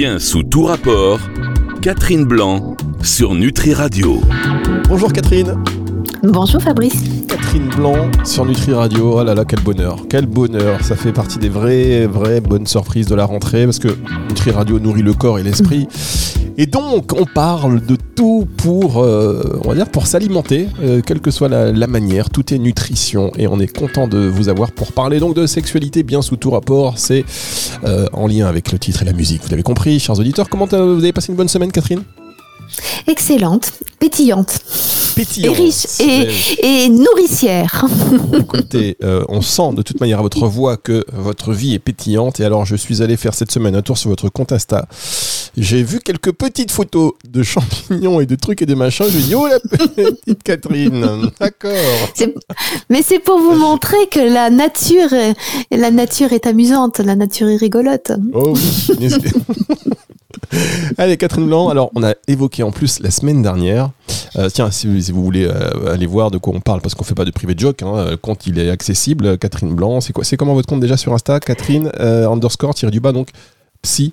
Bien 0.00 0.20
sous 0.20 0.44
tout 0.44 0.62
rapport, 0.62 1.18
Catherine 1.82 2.24
Blanc 2.24 2.76
sur 3.02 3.34
Nutri 3.34 3.74
Radio. 3.74 4.20
Bonjour 4.88 5.12
Catherine. 5.12 5.56
Bonjour 6.22 6.62
Fabrice. 6.62 7.02
Catherine 7.26 7.68
Blanc 7.76 8.08
sur 8.24 8.44
Nutri 8.46 8.74
Radio. 8.74 9.18
Oh 9.18 9.24
là 9.24 9.34
là, 9.34 9.44
quel 9.44 9.58
bonheur. 9.58 10.04
Quel 10.08 10.26
bonheur. 10.26 10.84
Ça 10.84 10.94
fait 10.94 11.10
partie 11.10 11.40
des 11.40 11.48
vraies, 11.48 12.06
vraies 12.06 12.40
bonnes 12.40 12.68
surprises 12.68 13.08
de 13.08 13.16
la 13.16 13.24
rentrée 13.24 13.64
parce 13.64 13.80
que 13.80 13.88
Nutri 14.28 14.52
Radio 14.52 14.78
nourrit 14.78 15.02
le 15.02 15.14
corps 15.14 15.40
et 15.40 15.42
l'esprit. 15.42 15.88
Et 16.60 16.66
donc, 16.66 17.12
on 17.12 17.24
parle 17.24 17.86
de 17.86 17.96
tout 18.16 18.48
pour, 18.56 18.98
euh, 18.98 19.60
pour 19.92 20.08
s'alimenter, 20.08 20.66
euh, 20.82 21.00
quelle 21.06 21.20
que 21.20 21.30
soit 21.30 21.48
la, 21.48 21.86
manière. 21.86 22.30
Tout 22.30 22.52
est 22.52 22.58
nutrition 22.58 23.30
et 23.38 23.46
on 23.46 23.60
est 23.60 23.72
content 23.72 24.08
de 24.08 24.18
vous 24.18 24.48
avoir 24.48 24.72
pour 24.72 24.92
parler 24.92 25.20
donc 25.20 25.36
de 25.36 25.46
sexualité 25.46 26.02
bien 26.02 26.20
sous 26.20 26.36
tout 26.36 26.50
rapport. 26.50 26.98
C'est 26.98 27.24
euh, 27.84 28.08
en 28.12 28.26
lien 28.26 28.48
avec 28.48 28.72
le 28.72 28.78
titre 28.80 29.02
et 29.02 29.04
la 29.04 29.12
musique. 29.12 29.42
Vous 29.44 29.50
l'avez 29.50 29.62
compris, 29.62 30.00
chers 30.00 30.18
auditeurs. 30.18 30.48
Comment 30.48 30.66
vous 30.66 30.74
avez 30.74 31.12
passé 31.12 31.30
une 31.30 31.36
bonne 31.36 31.46
semaine, 31.46 31.70
Catherine? 31.70 32.02
Excellente, 33.06 33.72
pétillante. 33.98 34.58
Pétillante. 35.14 35.58
Et 35.58 35.62
riche 35.62 36.58
et, 36.62 36.88
nourricière. 36.88 37.86
Écoutez, 38.38 38.96
euh, 39.02 39.24
on 39.28 39.40
sent 39.40 39.72
de 39.74 39.82
toute 39.82 40.00
manière 40.00 40.20
à 40.20 40.22
votre 40.22 40.46
voix 40.46 40.76
que 40.76 41.04
votre 41.12 41.52
vie 41.52 41.74
est 41.74 41.78
pétillante. 41.78 42.40
Et 42.40 42.44
alors, 42.44 42.64
je 42.64 42.76
suis 42.76 43.02
allé 43.02 43.16
faire 43.16 43.34
cette 43.34 43.50
semaine 43.50 43.74
un 43.74 43.82
tour 43.82 43.98
sur 43.98 44.10
votre 44.10 44.28
compte 44.28 44.52
Insta. 44.52 44.86
J'ai 45.56 45.82
vu 45.82 45.98
quelques 45.98 46.32
petites 46.32 46.70
photos 46.70 47.12
de 47.28 47.42
champignons 47.42 48.20
et 48.20 48.26
de 48.26 48.36
trucs 48.36 48.62
et 48.62 48.66
de 48.66 48.74
machins. 48.74 49.06
Je 49.10 49.18
dit, 49.18 49.34
oh 49.34 49.48
la 49.48 49.58
petite 49.58 50.42
Catherine, 50.42 51.30
d'accord. 51.40 51.72
Mais 52.90 53.02
c'est 53.02 53.18
pour 53.18 53.38
vous 53.38 53.54
montrer 53.54 54.06
que 54.10 54.20
la 54.20 54.50
nature, 54.50 55.10
la 55.70 55.90
nature 55.90 56.32
est 56.32 56.46
amusante, 56.46 56.98
la 56.98 57.16
nature 57.16 57.48
est 57.48 57.56
rigolote. 57.56 58.12
Oh 58.32 58.54
oui. 58.54 59.08
Allez, 60.98 61.16
Catherine 61.16 61.46
Blanc, 61.46 61.68
alors 61.68 61.90
on 61.94 62.02
a 62.02 62.14
évoqué 62.26 62.62
en 62.62 62.70
plus 62.70 63.00
la 63.00 63.10
semaine 63.10 63.42
dernière, 63.42 63.90
euh, 64.36 64.48
tiens, 64.50 64.70
si, 64.70 64.86
vous 65.10 65.24
voulez 65.24 65.46
euh, 65.46 65.92
aller 65.92 66.06
voir 66.06 66.30
de 66.30 66.38
quoi 66.38 66.52
on 66.54 66.60
parle, 66.60 66.80
parce 66.80 66.94
qu'on 66.94 67.04
fait 67.04 67.14
pas 67.14 67.24
de 67.24 67.30
privé 67.30 67.54
joke, 67.56 67.82
hein, 67.82 68.10
le 68.10 68.16
compte 68.16 68.46
il 68.46 68.58
est 68.58 68.70
accessible, 68.70 69.38
Catherine 69.38 69.74
Blanc, 69.74 70.00
c'est 70.00 70.12
quoi 70.12 70.24
C'est 70.24 70.36
comment 70.36 70.54
votre 70.54 70.68
compte 70.68 70.80
déjà 70.80 70.96
sur 70.96 71.14
Insta 71.14 71.40
Catherine 71.40 71.90
euh, 71.98 72.28
underscore 72.28 72.74
tiré 72.74 72.90
du 72.90 73.00
bas, 73.00 73.12
donc 73.12 73.30
psy? 73.82 74.12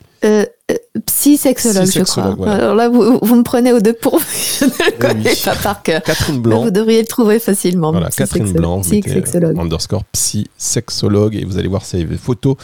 Psy-sexologue, 1.25 1.91
je 1.91 2.03
crois. 2.03 2.51
Alors 2.51 2.75
là, 2.75 2.89
vous, 2.89 3.19
vous, 3.21 3.35
me 3.35 3.43
prenez 3.43 3.73
au 3.73 3.79
deux 3.79 3.93
pour 3.93 4.19
je 4.59 4.65
ne 4.65 4.69
le 4.69 4.97
connais 4.99 5.35
pas 5.43 5.55
par 5.55 5.81
cœur. 5.81 6.03
Catherine 6.03 6.39
Blanc. 6.39 6.63
Vous 6.63 6.71
devriez 6.71 7.01
le 7.01 7.07
trouver 7.07 7.39
facilement. 7.39 7.91
Voilà, 7.91 8.09
Catherine 8.09 8.51
Blanc, 8.51 8.81
psy-sexologue. 8.81 9.59
underscore 9.59 10.03
psy-sexologue, 10.11 11.35
et 11.35 11.45
vous 11.45 11.57
allez 11.57 11.67
voir 11.67 11.83
ces 11.83 12.05
photos 12.05 12.55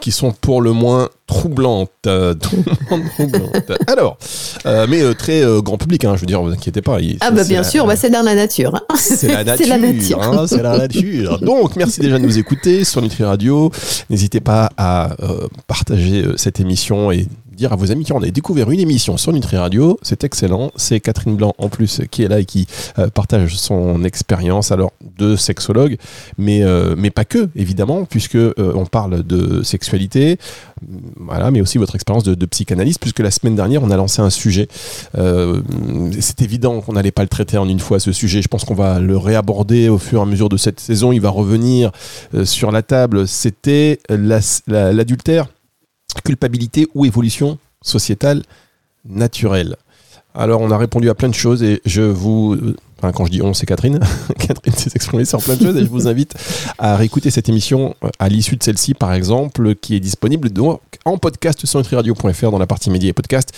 qui 0.00 0.12
sont 0.12 0.32
pour 0.32 0.62
le 0.62 0.72
moins 0.72 1.08
troublantes. 1.26 1.90
Euh, 2.06 2.34
troublantes. 3.14 3.72
Alors, 3.86 4.18
euh, 4.66 4.86
mais 4.88 5.02
euh, 5.02 5.14
très 5.14 5.42
grand 5.62 5.78
public, 5.78 6.04
hein, 6.04 6.12
je 6.14 6.20
veux 6.20 6.26
dire, 6.26 6.40
vous 6.42 6.52
inquiétez 6.52 6.82
pas. 6.82 6.98
ah 7.20 7.30
bah 7.30 7.44
bien 7.44 7.62
sûr, 7.62 7.86
bah, 7.86 7.96
c'est 7.96 8.10
dans 8.10 8.22
la 8.22 8.34
nature. 8.34 8.76
Hein. 8.76 8.94
C'est 8.96 9.28
la 9.28 9.44
nature. 9.44 9.66
c'est 9.66 9.70
la 9.70 9.78
nature. 9.78 10.22
Hein, 10.22 10.46
c'est 10.46 10.62
la 10.62 10.78
nature. 10.78 11.38
Donc, 11.40 11.76
merci 11.76 12.00
déjà 12.00 12.18
de 12.18 12.24
nous 12.24 12.38
écouter 12.38 12.84
sur 12.84 13.02
Nutri 13.02 13.24
Radio. 13.24 13.70
N'hésitez 14.10 14.40
pas 14.40 14.70
à 14.76 15.16
partager 15.66 16.24
cette 16.36 16.60
émission 16.60 17.10
et 17.10 17.26
dire 17.54 17.72
à 17.72 17.76
vos 17.76 17.90
amis 17.90 18.04
qu'on 18.04 18.22
a 18.22 18.30
découvert 18.30 18.70
une 18.70 18.80
émission 18.80 19.16
sur 19.16 19.32
Nutri 19.32 19.56
Radio. 19.56 19.98
C'est 20.02 20.24
excellent. 20.24 20.72
C'est 20.76 21.00
Catherine 21.00 21.36
Blanc 21.36 21.54
en 21.58 21.68
plus 21.68 22.02
qui 22.10 22.22
est 22.22 22.28
là 22.28 22.40
et 22.40 22.44
qui 22.44 22.66
euh, 22.98 23.08
partage 23.08 23.56
son 23.56 24.04
expérience 24.04 24.72
alors 24.72 24.92
de 25.18 25.36
sexologue, 25.36 25.96
mais, 26.38 26.62
euh, 26.62 26.94
mais 26.96 27.10
pas 27.10 27.24
que, 27.24 27.48
évidemment, 27.56 28.04
puisque 28.04 28.36
euh, 28.36 28.52
on 28.74 28.86
parle 28.86 29.22
de 29.22 29.62
sexualité, 29.62 30.38
voilà, 31.16 31.50
mais 31.50 31.60
aussi 31.60 31.78
votre 31.78 31.94
expérience 31.94 32.24
de, 32.24 32.34
de, 32.34 32.46
psychanalyste, 32.46 33.00
puisque 33.00 33.20
la 33.20 33.30
semaine 33.30 33.56
dernière, 33.56 33.82
on 33.82 33.90
a 33.90 33.96
lancé 33.96 34.20
un 34.20 34.30
sujet. 34.30 34.68
c'est 36.20 36.42
évident 36.42 36.80
qu'on 36.80 36.92
n'allait 36.92 37.12
pas 37.12 37.22
le 37.22 37.28
traiter 37.28 37.58
en 37.58 37.68
une 37.68 37.80
fois, 37.80 38.00
ce 38.00 38.12
sujet. 38.12 38.42
Je 38.42 38.48
pense 38.48 38.64
qu'on 38.64 38.74
va 38.74 38.98
le 38.98 39.16
réaborder 39.16 39.88
au 39.88 39.98
fur 39.98 40.20
et 40.20 40.22
à 40.22 40.26
mesure 40.26 40.48
de 40.48 40.56
cette 40.56 40.80
saison. 40.80 41.12
Il 41.12 41.20
va 41.20 41.30
revenir 41.30 41.90
sur 42.44 42.70
la 42.70 42.82
table. 42.82 43.26
C'était 43.26 44.00
l'adultère 44.08 45.46
culpabilité 46.22 46.86
ou 46.94 47.06
évolution 47.06 47.58
sociétale 47.82 48.42
naturelle. 49.04 49.76
Alors, 50.34 50.60
on 50.60 50.70
a 50.70 50.78
répondu 50.78 51.10
à 51.10 51.14
plein 51.14 51.28
de 51.28 51.34
choses 51.34 51.62
et 51.62 51.80
je 51.84 52.02
vous 52.02 52.58
quand 53.12 53.26
je 53.26 53.30
dis 53.30 53.42
on, 53.42 53.54
c'est 53.54 53.66
Catherine. 53.66 53.98
Catherine 54.38 54.74
s'est 54.74 54.90
exprimée 54.94 55.24
sur 55.24 55.42
plein 55.42 55.56
de 55.56 55.64
choses 55.64 55.76
et 55.76 55.80
je 55.80 55.90
vous 55.90 56.08
invite 56.08 56.34
à 56.78 56.96
réécouter 56.96 57.30
cette 57.30 57.48
émission 57.48 57.94
euh, 58.04 58.08
à 58.18 58.28
l'issue 58.28 58.56
de 58.56 58.62
celle-ci, 58.62 58.94
par 58.94 59.12
exemple, 59.12 59.74
qui 59.74 59.94
est 59.94 60.00
disponible 60.00 60.50
donc 60.50 60.80
en 61.04 61.18
podcast 61.18 61.66
sur 61.66 61.78
nutriradio.fr 61.78 62.50
dans 62.50 62.58
la 62.58 62.66
partie 62.66 62.90
médias 62.90 63.10
et 63.10 63.12
podcast 63.12 63.52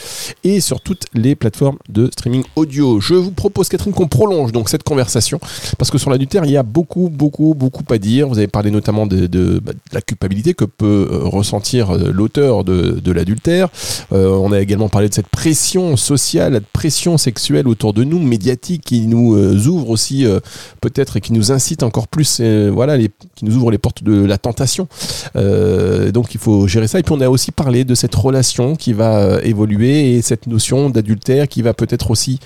et 0.45 0.61
sur 0.61 0.81
toutes 0.81 1.05
les 1.15 1.35
plateformes 1.35 1.79
de 1.89 2.09
streaming 2.11 2.45
audio. 2.57 3.01
Je 3.01 3.15
vous 3.15 3.31
propose, 3.31 3.69
Catherine, 3.69 3.93
qu'on 3.93 4.09
prolonge 4.09 4.53
donc 4.53 4.69
cette 4.69 4.83
conversation 4.83 5.39
parce 5.79 5.91
que 5.91 5.99
sur 5.99 6.11
l'adultère, 6.11 6.45
il 6.45 6.51
y 6.51 6.57
a 6.57 6.63
beaucoup, 6.63 7.09
beaucoup, 7.09 7.55
beaucoup 7.55 7.85
à 7.91 7.99
dire. 7.99 8.29
Vous 8.29 8.39
avez 8.39 8.49
parlé 8.49 8.71
notamment 8.71 9.07
de, 9.07 9.61
bah, 9.63 9.73
la 9.93 10.01
culpabilité 10.01 10.55
que 10.55 10.65
peut 10.65 11.09
euh, 11.11 11.19
ressentir 11.25 11.91
euh, 11.91 12.11
l'auteur 12.13 12.65
de, 12.65 13.13
l'adultère. 13.13 13.69
on 14.11 14.53
a 14.53 14.61
également 14.61 14.89
parlé 14.89 15.09
de 15.09 15.15
cette 15.15 15.29
pression 15.29 15.97
sociale, 15.97 16.55
de 16.55 16.63
pression 16.73 17.17
sexuelle 17.17 17.69
autour 17.69 17.93
de 17.93 18.05
nous, 18.05 18.19
médiatique, 18.19 18.83
qui 18.85 19.07
nous 19.07 19.36
euh, 19.37 19.69
ouvre 19.69 19.91
aussi 19.91 20.27
euh, 20.27 20.41
peut-être 20.81 21.17
et 21.17 21.21
qui 21.21 21.33
nous 21.33 21.53
incite 21.53 21.83
encore 21.83 22.09
plus, 22.09 22.39
euh, 22.41 22.71
voilà, 22.73 22.99
qui 22.99 23.45
nous 23.45 23.57
ouvre 23.57 23.71
les 23.71 23.79
portes 23.79 24.03
de 24.03 24.25
la 24.25 24.39
tentation. 24.39 24.89
donc 25.35 26.35
il 26.35 26.41
faut 26.41 26.67
gérer 26.67 26.89
ça. 26.89 26.99
Et 26.99 27.03
puis 27.03 27.15
on 27.15 27.21
a 27.21 27.29
aussi 27.29 27.53
parlé 27.53 27.85
de 27.85 27.95
cette 27.95 28.15
relation 28.15 28.77
qui 28.77 28.93
va 28.93 29.41
évoluer 29.43 30.17
et 30.17 30.23
cette 30.23 30.47
notion 30.47 30.91
d'adultère 30.91 31.49
qui 31.49 31.63
va 31.63 31.75
peut-être 31.75 32.11
aussi 32.11 32.39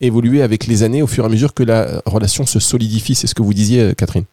évoluer 0.00 0.42
avec 0.42 0.66
les 0.66 0.82
années 0.82 1.02
au 1.02 1.06
fur 1.06 1.24
et 1.24 1.26
à 1.26 1.30
mesure 1.30 1.54
que 1.54 1.62
la 1.62 2.02
relation 2.06 2.46
se 2.46 2.58
solidifie. 2.58 3.14
C'est 3.14 3.26
ce 3.26 3.34
que 3.34 3.42
vous 3.42 3.54
disiez, 3.54 3.94
Catherine. 3.96 4.24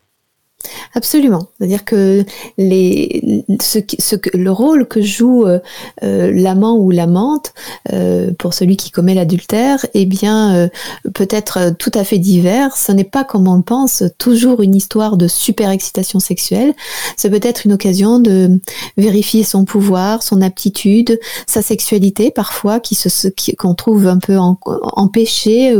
Absolument. 0.93 1.47
C'est-à-dire 1.57 1.85
que 1.85 2.25
le 2.57 4.49
rôle 4.49 4.87
que 4.87 5.01
joue 5.01 5.45
euh, 5.45 5.59
euh, 6.03 6.31
l'amant 6.33 6.77
ou 6.77 6.91
l'amante 6.91 7.53
euh, 7.93 8.31
pour 8.37 8.53
celui 8.53 8.77
qui 8.77 8.91
commet 8.91 9.13
l'adultère, 9.13 9.85
eh 9.93 10.05
bien, 10.05 10.69
peut 11.13 11.27
être 11.29 11.75
tout 11.77 11.91
à 11.93 12.03
fait 12.03 12.17
divers. 12.17 12.75
Ce 12.75 12.91
n'est 12.91 13.03
pas 13.03 13.23
comme 13.23 13.47
on 13.47 13.55
le 13.55 13.61
pense 13.61 14.03
toujours 14.17 14.61
une 14.61 14.75
histoire 14.75 15.17
de 15.17 15.27
super 15.27 15.69
excitation 15.69 16.19
sexuelle. 16.19 16.73
C'est 17.17 17.29
peut 17.29 17.39
être 17.41 17.65
une 17.65 17.73
occasion 17.73 18.19
de 18.19 18.59
vérifier 18.97 19.43
son 19.43 19.63
pouvoir, 19.63 20.21
son 20.21 20.41
aptitude, 20.41 21.17
sa 21.47 21.61
sexualité 21.61 22.29
parfois 22.29 22.79
qui 22.81 22.95
se 22.95 23.29
qu'on 23.57 23.73
trouve 23.73 24.07
un 24.07 24.19
peu 24.19 24.37
empêchée 24.37 25.73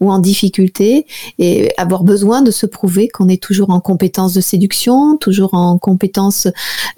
ou 0.00 0.10
en 0.10 0.18
difficulté 0.18 1.06
et 1.38 1.72
avoir 1.76 2.04
besoin 2.04 2.40
de 2.40 2.50
se 2.50 2.64
prouver 2.64 3.08
qu'on 3.08 3.28
est 3.28 3.42
toujours 3.42 3.70
en 3.70 3.80
compétence 3.80 4.23
de 4.32 4.40
séduction, 4.40 5.16
toujours 5.16 5.54
en 5.54 5.78
compétence 5.78 6.48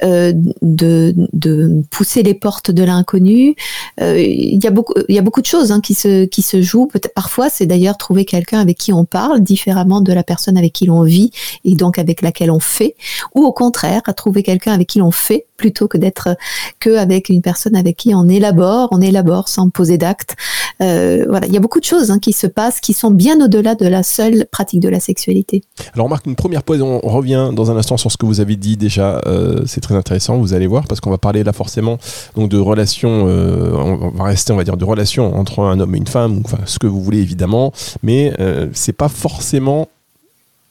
euh, 0.03 0.32
de, 0.62 1.14
de, 1.32 1.82
pousser 1.91 2.22
les 2.22 2.34
portes 2.34 2.70
de 2.70 2.84
l'inconnu. 2.84 3.56
Euh, 4.00 4.20
il 4.20 4.62
y 4.62 4.66
a 4.66 4.70
beaucoup, 4.70 4.94
il 5.09 5.14
y 5.14 5.19
a 5.19 5.22
beaucoup 5.22 5.41
de 5.41 5.47
choses 5.47 5.72
hein, 5.72 5.81
qui 5.81 5.94
se 5.94 6.25
qui 6.26 6.42
se 6.42 6.62
jouent. 6.62 6.88
Parfois, 7.14 7.48
c'est 7.48 7.66
d'ailleurs 7.66 7.97
trouver 7.97 8.25
quelqu'un 8.25 8.60
avec 8.60 8.78
qui 8.78 8.92
on 8.92 9.04
parle 9.04 9.41
différemment 9.41 10.00
de 10.00 10.12
la 10.12 10.22
personne 10.22 10.56
avec 10.56 10.72
qui 10.72 10.87
l'on 10.87 11.03
vit 11.03 11.31
et 11.64 11.75
donc 11.75 11.98
avec 11.98 12.22
laquelle 12.22 12.50
on 12.50 12.60
fait, 12.60 12.94
ou 13.34 13.44
au 13.44 13.53
contraire, 13.53 14.03
trouver 14.16 14.43
quelqu'un 14.43 14.72
avec 14.72 14.88
qui 14.88 14.98
l'on 14.98 15.10
fait 15.10 15.47
plutôt 15.56 15.88
que 15.88 15.98
d'être 15.98 16.37
que 16.81 16.97
avec 16.97 17.28
une 17.28 17.43
personne 17.43 17.76
avec 17.76 17.97
qui 17.97 18.14
on 18.14 18.28
élabore, 18.28 18.88
on 18.93 19.00
élabore 19.00 19.48
sans 19.48 19.70
poser 19.70 19.98
d'acte. 19.98 20.37
Euh, 20.82 21.25
voilà, 21.28 21.47
il 21.47 21.53
y 21.53 21.56
a 21.56 21.60
beaucoup 21.60 21.81
de 21.81 21.84
choses 21.84 22.10
hein, 22.10 22.19
qui 22.19 22.32
se 22.32 22.47
passent 22.47 22.81
qui 22.81 22.93
sont 22.93 23.10
bien 23.10 23.43
au-delà 23.43 23.75
de 23.75 23.87
la 23.87 24.03
seule 24.03 24.47
pratique 24.50 24.81
de 24.81 24.88
la 24.88 25.00
sexualité. 25.00 25.62
Alors, 25.94 26.06
on 26.06 26.08
marque 26.08 26.26
une 26.26 26.37
première 26.37 26.62
pause. 26.62 26.82
On 26.82 27.16
revient 27.16 27.50
dans 27.53 27.71
un 27.71 27.77
instant 27.77 27.97
sur 27.97 28.10
ce 28.12 28.16
que 28.16 28.27
vous 28.27 28.41
avez 28.41 28.56
dit 28.56 28.77
déjà. 28.77 29.21
Euh, 29.27 29.62
c'est 29.66 29.81
très 29.81 29.94
intéressant. 29.94 30.38
Vous 30.38 30.54
allez 30.54 30.66
voir 30.66 30.84
parce 30.87 31.00
qu'on 31.00 31.10
va 31.10 31.19
parler 31.19 31.44
là 31.44 31.53
forcément 31.53 31.99
donc 32.37 32.50
de 32.50 32.59
relations. 32.59 33.27
Euh, 33.28 33.73
on 33.75 34.11
va 34.11 34.25
rester, 34.25 34.52
on 34.52 34.56
va 34.56 34.64
dire, 34.64 34.76
de 34.76 34.85
relations 34.85 35.37
entre 35.38 35.61
un 35.61 35.81
homme 35.81 35.94
et 35.94 35.99
une 35.99 36.06
femme, 36.06 36.43
enfin 36.44 36.58
ce 36.67 36.79
que 36.79 36.87
vous 36.87 37.02
voulez 37.02 37.20
évidemment, 37.20 37.73
mais 38.02 38.32
c'est 38.73 38.93
pas 38.93 39.08
forcément 39.08 39.88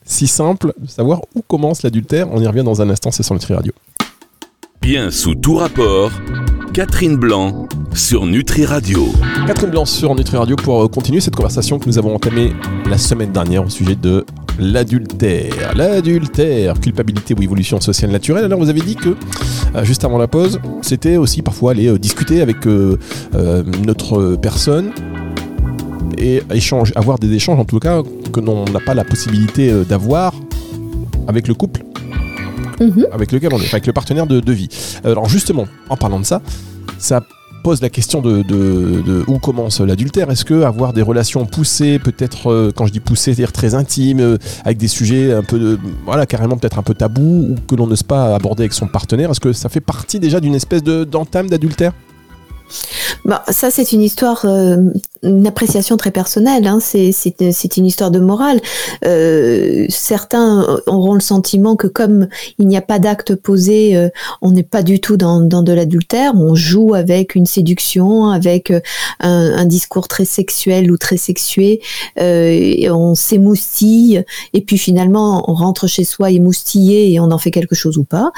si 0.06 0.28
simple 0.28 0.74
de 0.78 0.88
savoir 0.88 1.22
où 1.36 1.42
commence 1.42 1.84
l'adultère. 1.84 2.28
On 2.31 2.42
y 2.42 2.48
revient 2.48 2.64
dans 2.64 2.81
un 2.81 2.90
instant. 2.90 3.12
C'est 3.12 3.24
sur 3.24 3.34
le 3.34 3.40
Tri 3.40 3.54
Radio. 3.54 3.74
Bien 4.81 5.10
sous 5.10 5.34
tout 5.34 5.56
rapport, 5.56 6.12
Catherine 6.74 7.18
Blanc 7.18 7.68
sur 7.96 8.25
Nutri 8.28 8.66
Radio. 8.66 9.08
Catherine 9.48 9.72
Blanc 9.72 9.86
sur 9.86 10.14
Nutri 10.14 10.38
Radio 10.38 10.56
pour 10.56 10.84
euh, 10.84 10.88
continuer 10.88 11.22
cette 11.22 11.36
conversation 11.36 11.80
que 11.80 11.88
nous 11.88 11.98
avons 11.98 12.14
entamée 12.14 12.54
la 12.88 13.00
semaine 13.00 13.31
dernière 13.31 13.66
au 13.66 13.70
sujet 13.70 13.96
de 13.96 14.25
l'adultère. 14.60 15.75
L'adultère, 15.75 16.80
culpabilité 16.80 17.34
ou 17.38 17.42
évolution 17.42 17.80
sociale 17.81 18.12
naturelle. 18.12 18.46
Alors 18.46 18.60
vous 18.60 18.69
avez 18.69 18.81
dit 18.81 18.96
que, 18.96 19.16
euh, 19.75 19.84
juste 19.84 20.04
avant 20.04 20.18
la 20.18 20.28
pause, 20.28 20.60
c'était 20.81 21.18
aussi 21.18 21.42
parfois 21.42 21.72
aller 21.72 21.88
euh, 21.88 22.00
discuter 22.00 22.42
avec 22.42 22.57
notre 23.86 24.36
personne 24.36 24.92
et 26.18 26.42
échange, 26.54 26.94
avoir 26.96 27.19
des 27.19 27.31
échanges 27.34 27.60
en 27.60 27.66
tout 27.66 27.80
cas 27.80 28.02
que 28.31 28.40
l'on 28.40 28.66
n'a 28.66 28.80
pas 28.80 28.94
la 28.94 29.04
possibilité 29.04 29.72
d'avoir 29.88 30.34
avec 31.28 31.48
le 31.48 31.54
couple 31.54 31.81
Mhm. 32.80 33.08
avec 33.12 33.31
lequel 33.31 33.54
on 33.54 33.60
est, 33.60 33.74
avec 33.74 33.88
le 33.88 33.94
partenaire 33.94 34.28
de, 34.28 34.51
vie. 34.51 34.69
Alors 35.04 35.30
justement, 35.30 35.68
en 35.90 35.98
parlant 35.98 36.19
de 36.19 36.25
ça, 36.25 36.42
ça 36.98 37.22
pose 37.66 37.82
la 37.82 37.90
question 37.90 38.22
de, 38.22 38.44
de, 38.44 39.24
où 39.26 39.40
commence 39.40 39.82
l'adultère. 39.82 40.30
Est-ce 40.30 40.46
que 40.46 40.62
avoir 40.62 40.94
des 40.94 41.02
relations 41.02 41.48
poussées, 41.48 41.98
peut-être, 41.98 42.52
euh, 42.52 42.72
quand 42.72 42.86
je 42.86 42.92
dis 42.92 43.00
poussées, 43.00 43.34
c'est-à-dire 43.34 43.52
très 43.52 43.74
intimes, 43.74 44.20
euh, 44.20 44.38
avec 44.64 44.78
des 44.78 44.88
sujets 44.88 45.34
un 45.34 45.42
peu, 45.42 45.58
de, 45.58 45.80
voilà, 46.06 46.28
carrément 46.28 46.58
peut-être 46.58 46.78
un 46.78 46.84
peu 46.84 46.94
tabous, 46.94 47.48
ou 47.50 47.56
que 47.68 47.74
l'on 47.74 47.88
n'ose 47.88 48.04
pas 48.04 48.36
aborder 48.36 48.62
avec 48.62 48.74
son 48.74 48.86
partenaire, 48.86 49.32
est-ce 49.32 49.40
que 49.40 49.52
ça 49.52 49.68
fait 49.68 49.82
partie 49.82 50.20
déjà 50.20 50.40
d'une 50.40 50.54
espèce 50.54 50.84
d'entame 50.84 51.50
d'adultère? 51.50 51.94
Bah, 53.24 53.44
ça, 53.50 53.72
c'est 53.72 53.92
une 53.92 54.02
histoire, 54.02 54.46
euh, 54.46 54.78
une 55.26 55.48
appréciation 55.48 55.98
très 55.98 56.12
personnelle. 56.12 56.68
Hein. 56.68 56.80
C'est 56.80 57.78
une 57.78 57.86
histoire 57.86 58.12
de 58.12 58.20
morale. 58.20 58.60
Euh, 59.06 59.86
certains 59.90 60.66
auront 60.88 61.14
le 61.14 61.20
sentiment 61.20 61.76
que 61.76 61.88
comme 61.88 62.28
il 62.60 62.68
n'y 62.68 62.78
a 62.78 62.82
pas 62.82 63.00
d'acte 63.00 63.36
posé, 63.36 63.96
euh, 63.96 64.10
on 64.42 64.52
n'est 64.52 64.64
pas 64.64 64.84
du 64.84 65.00
tout 65.00 65.18
dans, 65.18 65.42
dans 65.42 65.64
de 65.64 65.74
l'adultère. 65.74 66.34
On 66.36 66.56
joue 66.56 66.94
avec 66.94 67.36
une 67.36 67.46
séduction, 67.46 68.30
avec 68.30 68.72
euh, 68.72 68.80
un, 69.20 69.54
un, 69.58 69.66
discours 69.66 70.08
très 70.08 70.26
sexuel 70.26 70.92
ou 70.92 70.98
très 70.98 71.18
sexué. 71.18 71.82
Et 72.18 72.90
on 72.92 73.16
s'émoustille 73.16 74.24
et 74.54 74.62
puis 74.62 74.78
finalement 74.78 75.44
on 75.50 75.54
rentre 75.54 75.88
chez 75.88 76.04
soi 76.04 76.30
émoustillé 76.32 77.12
et 77.12 77.20
on 77.20 77.32
en 77.32 77.38
fait 77.38 77.52
quelque 77.52 77.76
chose 77.76 77.98
ou 77.98 78.04
pas. 78.04 78.32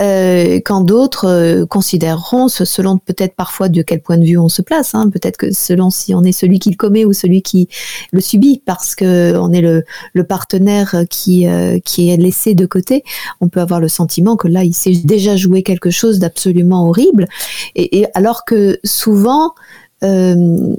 quand 0.00 0.80
d'autres 0.82 1.64
considéreront, 1.64 2.48
selon 2.48 2.98
peut-être 2.98 3.34
parfois 3.34 3.68
de 3.68 3.82
quel 3.82 4.00
point 4.00 4.18
de 4.18 4.23
vue 4.24 4.38
on 4.38 4.48
se 4.48 4.62
place. 4.62 4.94
Hein. 4.94 5.08
Peut-être 5.10 5.36
que 5.36 5.52
selon 5.52 5.90
si 5.90 6.14
on 6.14 6.22
est 6.24 6.32
celui 6.32 6.58
qui 6.58 6.70
le 6.70 6.76
commet 6.76 7.04
ou 7.04 7.12
celui 7.12 7.42
qui 7.42 7.68
le 8.12 8.20
subit, 8.20 8.62
parce 8.64 8.94
que 8.94 9.36
on 9.36 9.52
est 9.52 9.60
le, 9.60 9.84
partenaire 10.24 11.04
qui, 11.10 11.46
euh, 11.46 11.78
qui 11.84 12.08
est 12.08 12.16
laissé 12.16 12.54
de 12.54 12.66
côté, 12.66 13.04
on 13.40 13.48
peut 13.48 13.60
avoir 13.60 13.80
le 13.80 13.88
sentiment 13.88 14.36
que 14.36 14.48
là, 14.48 14.64
il 14.64 14.72
s'est 14.72 15.02
déjà 15.04 15.36
joué 15.36 15.62
quelque 15.62 15.90
chose 15.90 16.18
d'absolument 16.18 16.88
horrible. 16.88 17.26
et, 17.74 18.06
alors 18.14 18.44
que 18.44 18.78
souvent, 18.84 19.52
euh, 20.04 20.76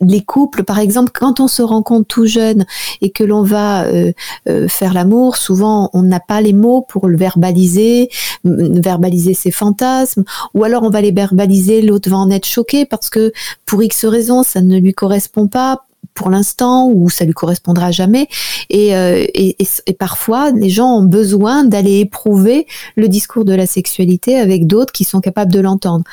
les 0.00 0.22
couples, 0.22 0.64
par 0.64 0.78
exemple, 0.78 1.10
quand 1.14 1.40
on 1.40 1.48
se 1.48 1.62
rencontre 1.62 2.06
tout 2.06 2.26
jeune 2.26 2.66
et 3.00 3.10
que 3.10 3.24
l'on 3.24 3.42
va 3.42 3.84
euh, 3.84 4.12
euh, 4.48 4.68
faire 4.68 4.92
l'amour, 4.92 5.36
souvent 5.36 5.90
on 5.92 6.02
n'a 6.02 6.20
pas 6.20 6.40
les 6.40 6.52
mots 6.52 6.84
pour 6.88 7.08
le 7.08 7.16
verbaliser, 7.16 8.08
verbaliser 8.44 9.34
ses 9.34 9.50
fantasmes, 9.50 10.24
ou 10.54 10.64
alors 10.64 10.82
on 10.82 10.90
va 10.90 11.00
les 11.00 11.12
verbaliser, 11.12 11.82
l'autre 11.82 12.10
va 12.10 12.16
en 12.16 12.30
être 12.30 12.46
choqué 12.46 12.84
parce 12.84 13.10
que 13.10 13.32
pour 13.66 13.82
X 13.82 14.04
raisons 14.04 14.42
ça 14.42 14.60
ne 14.60 14.78
lui 14.78 14.94
correspond 14.94 15.46
pas 15.46 15.87
pour 16.18 16.30
l'instant 16.30 16.90
ou 16.92 17.08
ça 17.08 17.24
lui 17.24 17.32
correspondra 17.32 17.92
jamais. 17.92 18.26
Et, 18.70 18.90
et, 18.90 19.92
parfois, 19.98 20.50
les 20.50 20.68
gens 20.68 20.98
ont 20.98 21.04
besoin 21.04 21.64
d'aller 21.64 22.00
éprouver 22.00 22.66
le 22.96 23.08
discours 23.08 23.44
de 23.44 23.54
la 23.54 23.66
sexualité 23.66 24.36
avec 24.36 24.66
d'autres 24.66 24.92
qui 24.92 25.04
sont 25.04 25.20
capables 25.20 25.52
de 25.52 25.60
l'entendre. 25.60 26.04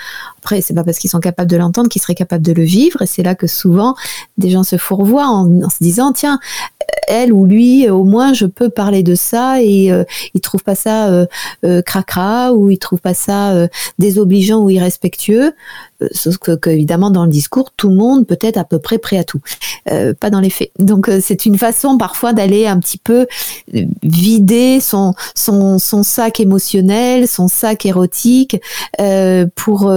Après, 0.45 0.61
c'est 0.61 0.75
pas 0.75 0.83
parce 0.83 0.99
qu'ils 0.99 1.09
sont 1.09 1.19
capables 1.19 1.49
de 1.49 1.57
l'entendre 1.57 1.89
qu'ils 1.89 2.03
seraient 2.03 2.13
capables 2.13 2.45
de 2.45 2.53
le 2.53 2.61
vivre. 2.61 3.01
Et 3.01 3.07
c'est 3.07 3.23
là 3.23 3.33
que 3.33 3.47
souvent, 3.47 3.95
des 4.37 4.51
gens 4.51 4.63
se 4.63 4.77
fourvoient 4.77 5.27
en, 5.27 5.69
se 5.71 5.77
disant, 5.81 6.13
tiens, 6.13 6.39
elle 7.07 7.33
ou 7.33 7.45
lui, 7.45 7.89
au 7.89 8.03
moins, 8.03 8.33
je 8.33 8.45
peux 8.45 8.69
parler 8.69 9.01
de 9.01 9.15
ça 9.15 9.61
et 9.61 9.91
euh, 9.91 10.03
ils 10.33 10.41
trouvent 10.41 10.63
pas 10.63 10.75
ça 10.75 11.07
euh, 11.07 11.25
euh, 11.63 11.81
cracra 11.81 12.53
ou 12.53 12.69
ils 12.69 12.77
trouvent 12.77 13.01
pas 13.01 13.13
ça 13.13 13.53
euh, 13.53 13.67
désobligeant 13.99 14.61
ou 14.61 14.69
irrespectueux. 14.69 15.53
Sauf 16.11 16.37
que, 16.37 16.55
que, 16.55 16.69
évidemment, 16.69 17.09
dans 17.09 17.25
le 17.25 17.31
discours, 17.31 17.71
tout 17.75 17.89
le 17.89 17.95
monde 17.95 18.25
peut 18.27 18.37
être 18.41 18.57
à 18.57 18.63
peu 18.63 18.79
près 18.79 18.97
prêt 18.97 19.17
à 19.17 19.23
tout, 19.23 19.41
pas 19.85 20.29
dans 20.29 20.39
les 20.39 20.49
faits. 20.49 20.71
Donc, 20.79 21.09
c'est 21.21 21.45
une 21.45 21.57
façon 21.57 21.97
parfois 21.97 22.33
d'aller 22.33 22.67
un 22.67 22.79
petit 22.79 22.97
peu 22.97 23.27
vider 24.03 24.79
son, 24.79 25.13
son, 25.35 25.79
son 25.79 26.03
sac 26.03 26.39
émotionnel, 26.39 27.27
son 27.27 27.47
sac 27.47 27.85
érotique, 27.85 28.57
pour 29.55 29.93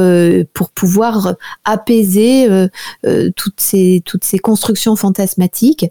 pour 0.55 0.71
pouvoir 0.71 1.35
apaiser 1.65 2.49
euh, 2.49 2.69
euh, 3.07 3.31
toutes 3.37 3.61
ces 3.61 4.03
toutes 4.05 4.25
ces 4.25 4.39
constructions 4.39 4.97
fantasmatiques. 4.97 5.87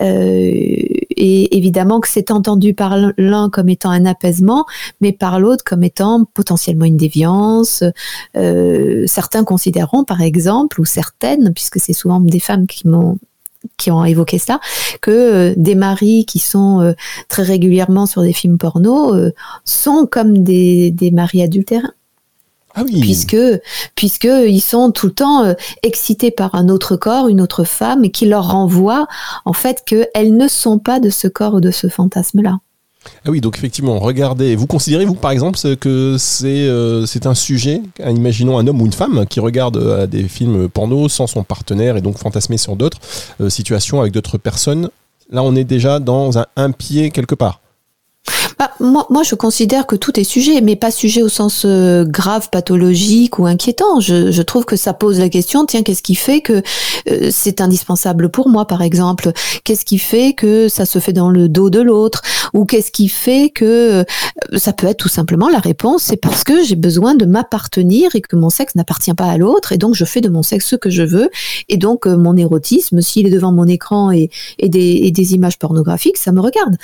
Euh, 0.00 0.76
et 1.20 1.56
évidemment 1.56 2.00
que 2.00 2.08
c'est 2.08 2.30
entendu 2.30 2.72
par 2.72 2.96
l'un 3.18 3.50
comme 3.50 3.68
étant 3.68 3.90
un 3.90 4.06
apaisement, 4.06 4.64
mais 5.00 5.12
par 5.12 5.38
l'autre 5.38 5.62
comme 5.64 5.84
étant 5.84 6.24
potentiellement 6.34 6.86
une 6.86 6.96
déviance. 6.96 7.84
certains 9.06 9.44
considéreront, 9.44 10.04
par 10.04 10.22
exemple, 10.22 10.80
ou 10.80 10.84
certaines, 10.84 11.52
puisque 11.52 11.78
c'est 11.78 11.92
souvent 11.92 12.20
des 12.20 12.40
femmes 12.40 12.66
qui 12.66 12.88
m'ont 12.88 13.18
qui 13.76 13.90
ont 13.90 14.06
évoqué 14.06 14.38
cela, 14.38 14.58
que 15.02 15.52
des 15.54 15.74
maris 15.74 16.24
qui 16.24 16.38
sont 16.38 16.94
très 17.28 17.42
régulièrement 17.42 18.06
sur 18.06 18.22
des 18.22 18.32
films 18.32 18.56
porno 18.56 19.14
sont 19.66 20.08
comme 20.10 20.38
des, 20.38 20.90
des 20.90 21.10
maris 21.10 21.42
adultérins. 21.42 21.92
Ah 22.74 22.84
puisque 22.84 23.36
puisque 23.94 24.28
ils 24.46 24.60
sont 24.60 24.90
tout 24.92 25.06
le 25.06 25.12
temps 25.12 25.44
euh, 25.44 25.54
excités 25.82 26.30
par 26.30 26.54
un 26.54 26.68
autre 26.68 26.96
corps, 26.96 27.28
une 27.28 27.40
autre 27.40 27.64
femme, 27.64 28.04
et 28.04 28.10
qui 28.10 28.26
leur 28.26 28.50
renvoie 28.50 29.06
en 29.44 29.52
fait 29.52 29.82
qu'elles 29.84 30.36
ne 30.36 30.48
sont 30.48 30.78
pas 30.78 31.00
de 31.00 31.10
ce 31.10 31.26
corps 31.28 31.54
ou 31.54 31.60
de 31.60 31.70
ce 31.70 31.88
fantasme-là. 31.88 32.58
Ah 33.24 33.30
oui, 33.30 33.40
donc 33.40 33.56
effectivement, 33.56 33.98
regardez, 33.98 34.54
vous 34.54 34.66
considérez, 34.66 35.06
vous 35.06 35.14
par 35.14 35.30
exemple, 35.30 35.58
que 35.76 36.16
c'est 36.18 36.68
euh, 36.68 37.06
c'est 37.06 37.26
un 37.26 37.34
sujet, 37.34 37.80
imaginons 37.98 38.58
un 38.58 38.66
homme 38.66 38.82
ou 38.82 38.86
une 38.86 38.92
femme 38.92 39.26
qui 39.26 39.40
regarde 39.40 39.78
euh, 39.78 40.06
des 40.06 40.24
films 40.24 40.68
porno 40.68 41.08
sans 41.08 41.26
son 41.26 41.42
partenaire 41.42 41.96
et 41.96 42.02
donc 42.02 42.18
fantasmer 42.18 42.58
sur 42.58 42.76
d'autres 42.76 42.98
situations 43.48 44.00
avec 44.00 44.12
d'autres 44.12 44.38
personnes, 44.38 44.90
là 45.30 45.42
on 45.42 45.56
est 45.56 45.64
déjà 45.64 45.98
dans 45.98 46.38
un 46.56 46.70
pied 46.72 47.10
quelque 47.10 47.34
part. 47.34 47.60
Bah, 48.60 48.70
moi, 48.78 49.06
moi, 49.08 49.22
je 49.22 49.34
considère 49.34 49.86
que 49.86 49.96
tout 49.96 50.20
est 50.20 50.24
sujet, 50.24 50.60
mais 50.60 50.76
pas 50.76 50.90
sujet 50.90 51.22
au 51.22 51.30
sens 51.30 51.62
euh, 51.64 52.04
grave, 52.04 52.50
pathologique 52.50 53.38
ou 53.38 53.46
inquiétant. 53.46 54.00
Je, 54.00 54.42
trouve 54.42 54.66
que 54.66 54.76
ça 54.76 54.92
pose 54.92 55.18
la 55.18 55.30
question, 55.30 55.64
tiens, 55.64 55.82
qu'est-ce 55.82 56.02
qui 56.02 56.14
fait 56.14 56.42
que 56.42 56.62
euh, 57.10 57.30
c'est 57.30 57.62
indispensable 57.62 58.28
pour 58.28 58.50
moi, 58.50 58.66
par 58.66 58.82
exemple? 58.82 59.32
Qu'est-ce 59.64 59.86
qui 59.86 59.96
fait 59.96 60.34
que 60.34 60.68
ça 60.68 60.84
se 60.84 60.98
fait 60.98 61.14
dans 61.14 61.30
le 61.30 61.48
dos 61.48 61.70
de 61.70 61.80
l'autre? 61.80 62.20
Ou 62.52 62.66
qu'est-ce 62.66 62.90
qui 62.90 63.08
fait 63.08 63.48
que 63.48 63.64
euh, 63.64 64.04
ça 64.58 64.74
peut 64.74 64.88
être 64.88 64.98
tout 64.98 65.08
simplement 65.08 65.48
la 65.48 65.60
réponse, 65.60 66.02
c'est 66.02 66.18
parce 66.18 66.44
que 66.44 66.62
j'ai 66.62 66.76
besoin 66.76 67.14
de 67.14 67.24
m'appartenir 67.24 68.14
et 68.14 68.20
que 68.20 68.36
mon 68.36 68.50
sexe 68.50 68.74
n'appartient 68.74 69.14
pas 69.14 69.30
à 69.30 69.38
l'autre, 69.38 69.72
et 69.72 69.78
donc 69.78 69.94
je 69.94 70.04
fais 70.04 70.20
de 70.20 70.28
mon 70.28 70.42
sexe 70.42 70.66
ce 70.66 70.76
que 70.76 70.90
je 70.90 71.02
veux, 71.02 71.30
et 71.70 71.78
donc 71.78 72.04
mon 72.04 72.36
érotisme, 72.36 73.00
s'il 73.00 73.26
est 73.26 73.30
devant 73.30 73.52
mon 73.52 73.66
écran 73.66 74.10
et, 74.10 74.28
des, 74.62 75.00
et 75.02 75.10
des 75.10 75.32
images 75.32 75.58
pornographiques, 75.58 76.18
ça 76.18 76.30
me 76.30 76.42
regarde. 76.42 76.76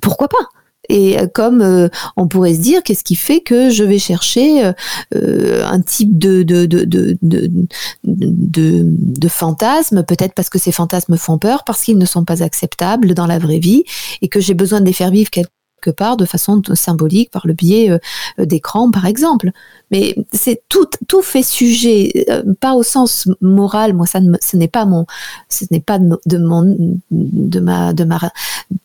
Pourquoi 0.00 0.28
pas? 0.28 0.48
Et 0.88 1.18
euh, 1.18 1.26
comme 1.26 1.62
euh, 1.62 1.88
on 2.16 2.28
pourrait 2.28 2.54
se 2.54 2.60
dire, 2.60 2.82
qu'est-ce 2.82 3.04
qui 3.04 3.16
fait 3.16 3.40
que 3.40 3.70
je 3.70 3.84
vais 3.84 3.98
chercher 3.98 4.72
euh, 5.14 5.64
un 5.64 5.80
type 5.80 6.18
de, 6.18 6.42
de, 6.42 6.66
de, 6.66 6.84
de, 6.84 7.16
de, 7.22 8.82
de 8.84 9.28
fantasme, 9.28 10.02
peut-être 10.04 10.34
parce 10.34 10.50
que 10.50 10.58
ces 10.58 10.72
fantasmes 10.72 11.16
font 11.16 11.38
peur, 11.38 11.64
parce 11.64 11.82
qu'ils 11.82 11.98
ne 11.98 12.06
sont 12.06 12.24
pas 12.24 12.42
acceptables 12.42 13.14
dans 13.14 13.26
la 13.26 13.38
vraie 13.38 13.58
vie, 13.58 13.84
et 14.22 14.28
que 14.28 14.40
j'ai 14.40 14.54
besoin 14.54 14.80
de 14.80 14.86
les 14.86 14.92
faire 14.92 15.10
vivre 15.10 15.30
quelque 15.30 15.50
part 15.90 16.16
de 16.16 16.24
façon 16.24 16.60
symbolique 16.74 17.30
par 17.30 17.46
le 17.46 17.52
biais 17.54 17.98
d'écran 18.38 18.90
par 18.90 19.06
exemple 19.06 19.50
mais 19.90 20.14
c'est 20.32 20.62
tout 20.68 20.88
tout 21.08 21.22
fait 21.22 21.42
sujet 21.42 22.26
pas 22.60 22.74
au 22.74 22.82
sens 22.82 23.28
moral 23.40 23.94
moi 23.94 24.06
ça 24.06 24.20
ne, 24.20 24.36
ce 24.40 24.56
n'est 24.56 24.68
pas 24.68 24.84
mon 24.84 25.06
ce 25.48 25.64
n'est 25.70 25.80
pas 25.80 25.98
de 25.98 26.38
mon 26.38 26.76
de 27.10 27.60
ma 27.60 27.92
de 27.92 28.04
ma 28.04 28.18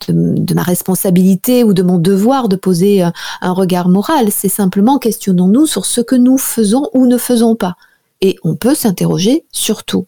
de, 0.08 0.54
ma 0.54 0.62
responsabilité 0.62 1.64
ou 1.64 1.72
de 1.72 1.82
mon 1.82 1.98
devoir 1.98 2.48
de 2.48 2.56
poser 2.56 3.02
un, 3.02 3.12
regard 3.52 3.88
moral. 3.88 4.28
C'est 4.30 4.48
simplement 4.48 4.98
questionnons-nous 4.98 5.66
sur 5.66 5.86
ce 5.86 6.00
que 6.00 6.16
nous 6.16 6.38
faisons 6.38 6.88
ou 6.94 7.06
ne 7.06 7.18
faisons 7.18 7.56
pas. 7.56 7.76
Et 8.20 8.36
on 8.42 8.54
peut 8.54 8.74
s'interroger 8.74 9.44
sur 9.50 9.84
tout. 9.84 10.06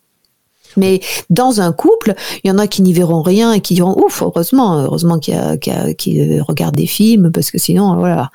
Mais 0.76 1.00
dans 1.30 1.60
un 1.60 1.72
couple, 1.72 2.14
il 2.44 2.48
y 2.48 2.50
en 2.50 2.58
a 2.58 2.66
qui 2.66 2.82
n'y 2.82 2.92
verront 2.92 3.22
rien 3.22 3.52
et 3.52 3.60
qui 3.60 3.74
diront 3.74 3.96
ouf, 4.02 4.22
heureusement, 4.22 4.78
heureusement 4.78 5.18
qu'il 5.18 5.38
qu 5.60 6.40
regarde 6.40 6.74
des 6.74 6.86
films 6.86 7.30
parce 7.32 7.50
que 7.50 7.58
sinon, 7.58 7.96
voilà, 7.96 8.30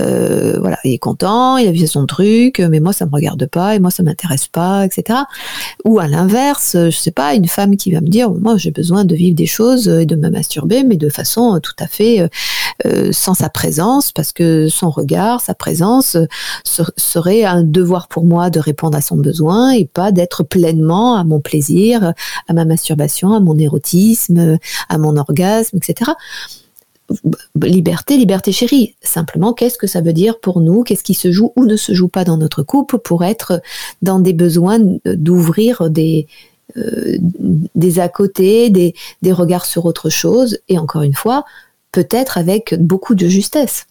euh, 0.00 0.56
voilà, 0.60 0.78
il 0.84 0.92
est 0.92 0.98
content, 0.98 1.56
il 1.56 1.68
a 1.68 1.72
vu 1.72 1.86
son 1.86 2.06
truc, 2.06 2.60
mais 2.60 2.80
moi 2.80 2.92
ça 2.92 3.06
me 3.06 3.12
regarde 3.12 3.46
pas 3.46 3.74
et 3.74 3.78
moi 3.78 3.90
ça 3.90 4.02
m'intéresse 4.02 4.46
pas, 4.46 4.84
etc. 4.84 5.20
Ou 5.84 5.98
à 5.98 6.08
l'inverse, 6.08 6.72
je 6.74 6.90
sais 6.96 7.10
pas, 7.10 7.34
une 7.34 7.48
femme 7.48 7.76
qui 7.76 7.92
va 7.92 8.00
me 8.00 8.08
dire 8.08 8.30
moi 8.30 8.56
j'ai 8.56 8.70
besoin 8.70 9.04
de 9.04 9.14
vivre 9.14 9.36
des 9.36 9.46
choses 9.46 9.88
et 9.88 10.06
de 10.06 10.16
me 10.16 10.30
masturber, 10.30 10.84
mais 10.84 10.96
de 10.96 11.08
façon 11.08 11.58
tout 11.62 11.76
à 11.78 11.86
fait 11.86 12.28
euh, 12.86 13.10
sans 13.12 13.34
sa 13.34 13.48
présence, 13.48 14.12
parce 14.12 14.32
que 14.32 14.68
son 14.68 14.90
regard, 14.90 15.40
sa 15.40 15.54
présence 15.54 16.16
serait 16.64 17.44
un 17.44 17.62
devoir 17.62 18.08
pour 18.08 18.24
moi 18.24 18.50
de 18.50 18.60
répondre 18.60 18.96
à 18.96 19.00
son 19.00 19.16
besoin 19.16 19.70
et 19.70 19.86
pas 19.86 20.12
d'être 20.12 20.44
pleinement 20.44 21.16
à 21.16 21.24
mon 21.24 21.40
plaisir 21.40 21.57
à 22.48 22.52
ma 22.52 22.64
masturbation, 22.64 23.32
à 23.32 23.40
mon 23.40 23.58
érotisme, 23.58 24.58
à 24.88 24.98
mon 24.98 25.16
orgasme, 25.16 25.76
etc. 25.76 26.12
Liberté, 27.60 28.16
liberté 28.16 28.52
chérie. 28.52 28.94
Simplement, 29.02 29.54
qu'est-ce 29.54 29.78
que 29.78 29.86
ça 29.86 30.00
veut 30.00 30.12
dire 30.12 30.40
pour 30.40 30.60
nous? 30.60 30.82
Qu'est-ce 30.82 31.02
qui 31.02 31.14
se 31.14 31.32
joue 31.32 31.52
ou 31.56 31.64
ne 31.64 31.76
se 31.76 31.94
joue 31.94 32.08
pas 32.08 32.24
dans 32.24 32.36
notre 32.36 32.62
couple 32.62 32.98
pour 32.98 33.24
être 33.24 33.62
dans 34.02 34.20
des 34.20 34.34
besoins 34.34 34.78
d'ouvrir 35.04 35.88
des, 35.88 36.26
euh, 36.76 37.16
des 37.74 37.98
à 37.98 38.08
côté, 38.08 38.68
des, 38.68 38.94
des 39.22 39.32
regards 39.32 39.64
sur 39.64 39.86
autre 39.86 40.10
chose, 40.10 40.58
et 40.68 40.78
encore 40.78 41.02
une 41.02 41.14
fois, 41.14 41.44
peut-être 41.92 42.36
avec 42.36 42.74
beaucoup 42.78 43.14
de 43.14 43.26
justesse. 43.26 43.86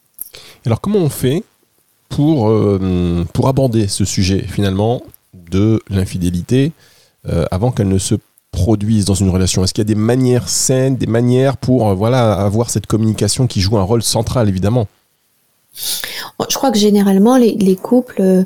Alors 0.66 0.80
comment 0.80 1.00
on 1.00 1.10
fait 1.10 1.44
pour, 2.10 2.50
euh, 2.50 3.26
pour 3.34 3.48
aborder 3.48 3.88
ce 3.88 4.06
sujet 4.06 4.44
finalement 4.48 5.02
de 5.34 5.82
l'infidélité 5.90 6.72
euh, 7.28 7.46
avant 7.52 7.72
qu'elle 7.72 7.90
ne 7.90 7.98
se 7.98 8.16
produise 8.52 9.06
dans 9.06 9.14
une 9.14 9.30
relation. 9.30 9.64
Est-ce 9.64 9.74
qu'il 9.74 9.82
y 9.82 9.88
a 9.88 9.94
des 9.94 9.96
manières 9.96 10.50
saines, 10.50 10.96
des 10.96 11.08
manières 11.08 11.58
pour 11.58 11.90
euh, 11.90 11.94
voilà 11.94 12.34
avoir 12.34 12.70
cette 12.70 12.88
communication 12.88 13.48
qui 13.48 13.62
joue 13.62 13.78
un 13.78 13.84
rôle 13.84 14.04
central 14.04 14.50
évidemment? 14.50 14.88
Je 16.50 16.56
crois 16.56 16.72
que 16.72 16.78
généralement 16.78 17.38
les, 17.38 17.54
les 17.54 17.76
couples, 17.76 18.22
euh, 18.22 18.44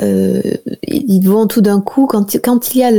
euh 0.00 0.42
ils 0.86 1.26
vont 1.26 1.46
tout 1.46 1.60
d'un 1.60 1.80
coup 1.80 2.06
quand, 2.06 2.36
quand 2.42 2.74
il 2.74 2.78
y 2.78 2.84
a 2.84 2.90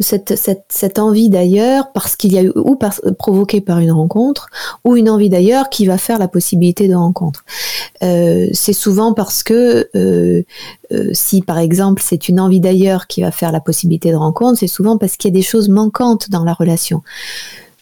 cette, 0.00 0.36
cette, 0.36 0.64
cette, 0.68 0.98
envie 0.98 1.28
d'ailleurs, 1.28 1.92
parce 1.92 2.16
qu'il 2.16 2.32
y 2.32 2.38
a 2.38 2.42
eu 2.42 2.52
ou 2.54 2.76
par, 2.76 2.94
provoqué 3.18 3.60
par 3.60 3.78
une 3.78 3.92
rencontre, 3.92 4.48
ou 4.84 4.96
une 4.96 5.08
envie 5.08 5.28
d'ailleurs 5.28 5.68
qui 5.68 5.86
va 5.86 5.98
faire 5.98 6.18
la 6.18 6.28
possibilité 6.28 6.88
de 6.88 6.94
rencontre. 6.94 7.44
Euh, 8.02 8.48
c'est 8.52 8.72
souvent 8.72 9.12
parce 9.12 9.42
que 9.42 9.88
si 11.12 11.42
par 11.42 11.58
exemple 11.58 12.02
c'est 12.04 12.28
une 12.28 12.40
envie 12.40 12.60
d'ailleurs 12.60 13.06
qui 13.06 13.20
va 13.20 13.30
faire 13.30 13.52
la 13.52 13.60
possibilité 13.60 14.10
de 14.10 14.16
rencontre, 14.16 14.58
c'est 14.58 14.66
souvent 14.66 14.98
parce 14.98 15.16
qu'il 15.16 15.30
y 15.30 15.34
a 15.34 15.38
des 15.38 15.42
choses 15.42 15.68
manquantes 15.68 16.30
dans 16.30 16.44
la 16.44 16.54
relation. 16.54 17.02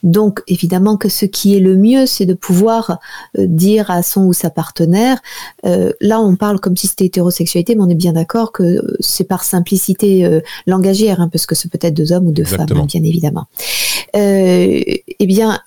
Donc 0.03 0.43
évidemment 0.47 0.97
que 0.97 1.09
ce 1.09 1.25
qui 1.25 1.57
est 1.57 1.61
le 1.61 1.77
mieux, 1.77 2.07
c'est 2.07 2.27
de 2.27 2.35
pouvoir 2.35 2.99
euh, 3.39 3.47
dire 3.47 3.91
à 3.91 4.03
son 4.03 4.25
ou 4.25 4.33
sa 4.33 4.51
partenaire, 4.51 5.19
euh, 5.65 5.93
là 6.01 6.21
on 6.21 6.37
parle 6.37 6.61
comme 6.61 6.77
si 6.77 6.87
c'était 6.87 7.07
hétérosexualité, 7.07 7.75
mais 7.75 7.83
on 7.83 7.89
est 7.89 7.95
bien 7.95 8.13
d'accord 8.13 8.53
que 8.53 8.83
c'est 9.01 9.25
par 9.25 9.43
simplicité 9.43 10.25
euh, 10.25 10.41
langagière, 10.67 11.21
hein, 11.21 11.29
parce 11.33 11.47
que 11.47 11.55
c'est 11.55 11.71
peut-être 11.71 11.95
deux 11.95 12.13
hommes 12.13 12.27
ou 12.27 12.33
deux 12.33 12.45
femmes, 12.45 12.67
hein, 12.71 12.85
bien 12.87 13.03
évidemment. 13.03 13.47
eh 14.15 15.03
bien, 15.27 15.61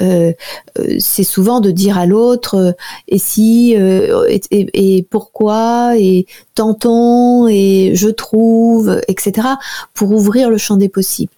c'est 1.00 1.24
souvent 1.24 1.60
de 1.60 1.72
dire 1.72 1.98
à 1.98 2.06
l'autre, 2.06 2.76
et 3.08 3.20
si, 3.20 3.74
et, 3.74 4.42
et, 4.52 5.04
pourquoi, 5.04 5.94
et 5.98 6.26
tentons, 6.56 7.48
et 7.48 7.92
je 7.96 8.10
trouve, 8.10 9.02
etc., 9.08 9.48
pour 9.94 10.12
ouvrir 10.12 10.50
le 10.50 10.58
champ 10.58 10.78
des 10.78 10.90
possibles. 10.90 11.32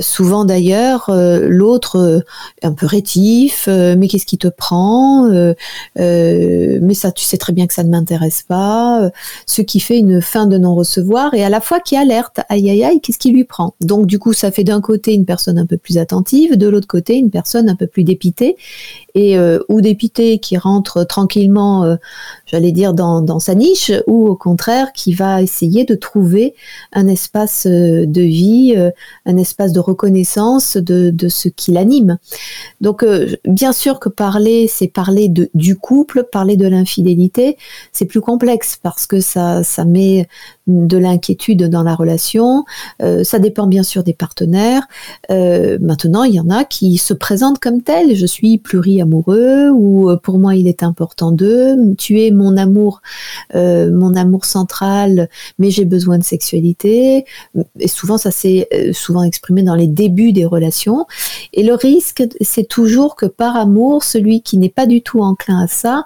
souvent 0.00 0.44
d'ailleurs, 0.44 1.10
l'autre 1.10 2.24
un 2.62 2.72
peu 2.72 2.86
rétif, 2.86 3.66
euh, 3.68 3.94
mais 3.96 4.08
qu'est-ce 4.08 4.26
qui 4.26 4.38
te 4.38 4.48
prend 4.48 5.26
euh, 5.26 5.54
euh, 5.98 6.78
Mais 6.82 6.94
ça, 6.94 7.12
tu 7.12 7.24
sais 7.24 7.36
très 7.36 7.52
bien 7.52 7.66
que 7.66 7.74
ça 7.74 7.84
ne 7.84 7.90
m'intéresse 7.90 8.44
pas. 8.46 9.10
ce 9.46 9.62
qui 9.62 9.80
fait 9.80 9.98
une 9.98 10.20
fin 10.20 10.46
de 10.46 10.58
non-recevoir 10.58 11.34
et 11.34 11.44
à 11.44 11.48
la 11.48 11.60
fois 11.60 11.80
qui 11.80 11.96
alerte, 11.96 12.40
aïe 12.48 12.70
aïe 12.70 12.84
aïe, 12.84 13.00
qu'est-ce 13.00 13.18
qui 13.18 13.30
lui 13.30 13.44
prend? 13.44 13.74
Donc 13.80 14.06
du 14.06 14.18
coup, 14.18 14.32
ça 14.32 14.50
fait 14.50 14.64
d'un 14.64 14.80
côté 14.80 15.14
une 15.14 15.24
personne 15.24 15.58
un 15.58 15.66
peu 15.66 15.76
plus 15.76 15.98
attentive, 15.98 16.56
de 16.56 16.68
l'autre 16.68 16.86
côté 16.86 17.14
une 17.16 17.30
personne 17.30 17.68
un 17.68 17.76
peu 17.76 17.86
plus 17.86 18.04
dépitée 18.04 18.56
et 19.14 19.38
ou 19.68 19.80
dépitée 19.80 20.38
qui 20.38 20.56
rentre 20.56 21.04
tranquillement, 21.04 21.96
j'allais 22.46 22.72
dire 22.72 22.94
dans, 22.94 23.38
sa 23.38 23.54
niche, 23.54 23.92
ou 24.06 24.26
au 24.28 24.36
contraire 24.36 24.92
qui 24.92 25.14
va 25.14 25.42
essayer 25.42 25.84
de 25.84 25.94
trouver 25.94 26.54
un 26.92 27.06
espace 27.06 27.66
de 27.66 28.20
vie, 28.20 28.74
un 29.26 29.36
espace 29.36 29.72
de 29.72 29.80
reconnaissance 29.80 30.76
de, 30.76 31.10
de 31.10 31.28
ce 31.28 31.48
qui 31.48 31.72
l'anime. 31.72 32.18
Donc, 32.80 33.02
euh, 33.02 33.36
bien 33.44 33.72
sûr 33.72 34.00
que 34.00 34.08
parler, 34.08 34.68
c'est 34.68 34.88
parler 34.88 35.28
de, 35.28 35.50
du 35.54 35.76
couple, 35.76 36.24
parler 36.30 36.56
de 36.56 36.66
l'infidélité, 36.66 37.56
c'est 37.92 38.04
plus 38.04 38.20
complexe 38.20 38.78
parce 38.82 39.06
que 39.06 39.20
ça, 39.20 39.62
ça 39.64 39.84
met 39.84 40.28
de 40.66 40.96
l'inquiétude 40.96 41.68
dans 41.68 41.82
la 41.82 41.94
relation. 41.94 42.64
Euh, 43.02 43.24
ça 43.24 43.38
dépend 43.38 43.66
bien 43.66 43.82
sûr 43.82 44.02
des 44.02 44.14
partenaires. 44.14 44.86
Euh, 45.30 45.78
maintenant, 45.80 46.24
il 46.24 46.34
y 46.34 46.40
en 46.40 46.50
a 46.50 46.64
qui 46.64 46.96
se 46.96 47.14
présentent 47.14 47.58
comme 47.58 47.82
tels. 47.82 48.14
Je 48.14 48.26
suis 48.26 48.58
pluri-amoureux 49.04 49.70
ou 49.70 50.16
pour 50.22 50.38
moi, 50.38 50.54
il 50.54 50.68
est 50.68 50.82
important 50.82 51.32
de 51.32 51.94
Tu 51.96 52.20
es 52.22 52.30
mon 52.30 52.56
amour, 52.56 53.02
mon 53.54 54.14
amour 54.14 54.44
central, 54.44 55.28
mais 55.58 55.70
j'ai 55.70 55.84
besoin 55.84 56.18
de 56.18 56.24
sexualité. 56.24 57.24
Et 57.78 57.88
souvent, 57.88 58.18
ça 58.18 58.30
s'est 58.30 58.68
souvent 58.92 59.22
exprimé 59.22 59.62
dans 59.62 59.74
les 59.74 59.86
débuts 59.86 60.32
des 60.32 60.44
relations. 60.44 61.06
Et 61.52 61.62
le 61.62 61.74
risque 61.74 62.24
c'est 62.40 62.68
toujours 62.68 63.16
que 63.16 63.26
par 63.26 63.56
amour, 63.56 64.04
celui 64.04 64.42
qui 64.42 64.58
n'est 64.58 64.68
pas 64.68 64.86
du 64.86 65.02
tout 65.02 65.20
enclin 65.20 65.60
à 65.60 65.66
ça 65.66 66.04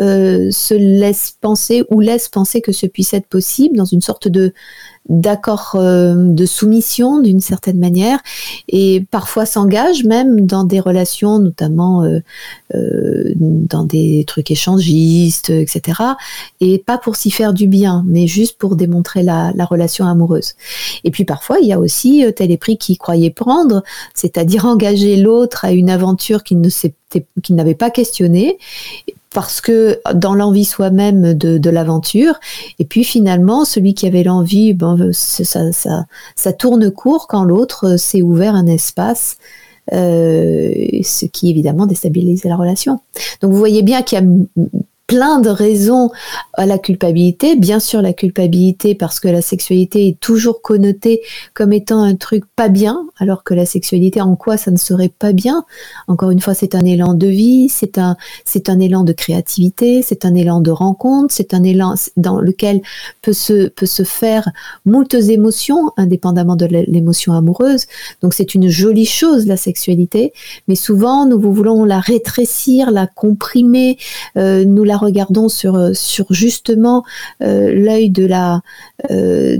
euh, 0.00 0.50
se 0.50 0.74
laisse 0.74 1.36
penser 1.40 1.84
ou 1.90 2.00
laisse 2.00 2.28
penser 2.28 2.60
que 2.60 2.72
ce 2.72 2.86
puisse 2.86 3.14
être 3.14 3.26
possible 3.26 3.76
dans 3.76 3.84
une 3.84 4.00
sorte 4.00 4.28
de 4.28 4.52
d'accord 5.08 5.72
euh, 5.74 6.14
de 6.16 6.46
soumission 6.46 7.20
d'une 7.20 7.40
certaine 7.40 7.78
manière 7.78 8.18
et 8.68 9.04
parfois 9.10 9.46
s'engage 9.46 10.04
même 10.04 10.46
dans 10.46 10.64
des 10.64 10.80
relations, 10.80 11.38
notamment 11.38 12.02
euh, 12.02 12.20
euh, 12.74 13.32
dans 13.36 13.84
des 13.84 14.24
trucs 14.26 14.50
échangistes, 14.50 15.50
etc. 15.50 16.02
Et 16.60 16.78
pas 16.78 16.98
pour 16.98 17.16
s'y 17.16 17.30
faire 17.30 17.52
du 17.52 17.68
bien, 17.68 18.04
mais 18.06 18.26
juste 18.26 18.58
pour 18.58 18.76
démontrer 18.76 19.22
la, 19.22 19.52
la 19.54 19.64
relation 19.64 20.06
amoureuse. 20.06 20.54
Et 21.04 21.10
puis 21.10 21.24
parfois, 21.24 21.58
il 21.60 21.68
y 21.68 21.72
a 21.72 21.78
aussi 21.78 22.24
tel 22.34 22.50
est 22.50 22.56
pris 22.56 22.78
qui 22.78 22.96
croyait 22.96 23.30
prendre, 23.30 23.82
c'est-à-dire 24.14 24.64
engager 24.66 25.16
l'autre 25.16 25.64
à 25.64 25.72
une 25.72 25.90
aventure 25.90 26.42
qu'il 26.42 26.60
ne 26.60 26.68
qu'il 27.42 27.54
n'avait 27.54 27.74
pas 27.74 27.90
questionné 27.90 28.58
parce 29.36 29.60
que 29.60 30.00
dans 30.14 30.34
l'envie 30.34 30.64
soi-même 30.64 31.34
de, 31.34 31.68
l'aventure, 31.68 32.40
et 32.78 32.86
puis 32.86 33.04
finalement, 33.04 33.66
celui 33.66 33.92
qui 33.92 34.06
avait 34.06 34.22
l'envie, 34.22 34.72
ben, 34.72 35.10
ça, 35.12 35.72
ça, 35.72 36.52
tourne 36.54 36.90
court 36.90 37.26
quand 37.26 37.44
l'autre 37.44 37.98
s'est 37.98 38.22
ouvert 38.22 38.54
un 38.54 38.64
espace. 38.66 39.36
Euh, 39.92 40.72
ce 41.02 41.26
qui 41.26 41.50
évidemment 41.50 41.84
déstabilise 41.84 42.44
la 42.44 42.56
relation. 42.56 42.98
Donc 43.42 43.52
vous 43.52 43.58
voyez 43.58 43.82
bien 43.82 44.02
qu'il 44.02 44.18
y 44.18 44.22
a 44.22 44.24
plein 45.06 45.38
de 45.38 45.48
raisons 45.48 46.10
à 46.54 46.66
la 46.66 46.78
culpabilité. 46.78 47.56
Bien 47.56 47.78
sûr, 47.78 48.02
la 48.02 48.12
culpabilité 48.12 48.94
parce 48.94 49.20
que 49.20 49.28
la 49.28 49.42
sexualité 49.42 50.08
est 50.08 50.20
toujours 50.20 50.62
connotée 50.62 51.20
comme 51.54 51.72
étant 51.72 52.02
un 52.02 52.16
truc 52.16 52.44
pas 52.56 52.68
bien, 52.68 53.06
alors 53.18 53.44
que 53.44 53.54
la 53.54 53.66
sexualité, 53.66 54.20
en 54.20 54.36
quoi 54.36 54.56
ça 54.56 54.70
ne 54.70 54.76
serait 54.76 55.12
pas 55.16 55.32
bien? 55.32 55.64
Encore 56.08 56.30
une 56.30 56.40
fois, 56.40 56.54
c'est 56.54 56.74
un 56.74 56.84
élan 56.84 57.14
de 57.14 57.26
vie, 57.26 57.68
c'est 57.68 57.98
un, 57.98 58.16
c'est 58.44 58.68
un 58.68 58.80
élan 58.80 59.04
de 59.04 59.12
créativité, 59.12 60.02
c'est 60.02 60.24
un 60.24 60.34
élan 60.34 60.60
de 60.60 60.70
rencontre, 60.70 61.32
c'est 61.32 61.54
un 61.54 61.62
élan 61.62 61.94
dans 62.16 62.40
lequel 62.40 62.80
peut 63.22 63.32
se, 63.32 63.68
peut 63.68 63.86
se 63.86 64.02
faire 64.02 64.50
moultes 64.84 65.14
émotions, 65.14 65.92
indépendamment 65.96 66.56
de 66.56 66.66
l'émotion 66.66 67.32
amoureuse. 67.32 67.86
Donc 68.22 68.34
c'est 68.34 68.54
une 68.54 68.68
jolie 68.68 69.06
chose, 69.06 69.46
la 69.46 69.56
sexualité, 69.56 70.32
mais 70.66 70.74
souvent, 70.74 71.26
nous 71.26 71.38
voulons 71.40 71.84
la 71.84 72.00
rétrécir, 72.00 72.90
la 72.90 73.06
comprimer, 73.06 73.98
euh, 74.36 74.64
nous 74.64 74.82
la 74.82 74.95
regardons 74.96 75.48
sur, 75.48 75.76
euh, 75.76 75.92
sur 75.94 76.26
justement 76.30 77.04
euh, 77.42 77.72
l'œil 77.72 78.10
de 78.10 78.26
la, 78.26 78.62
euh, 79.10 79.58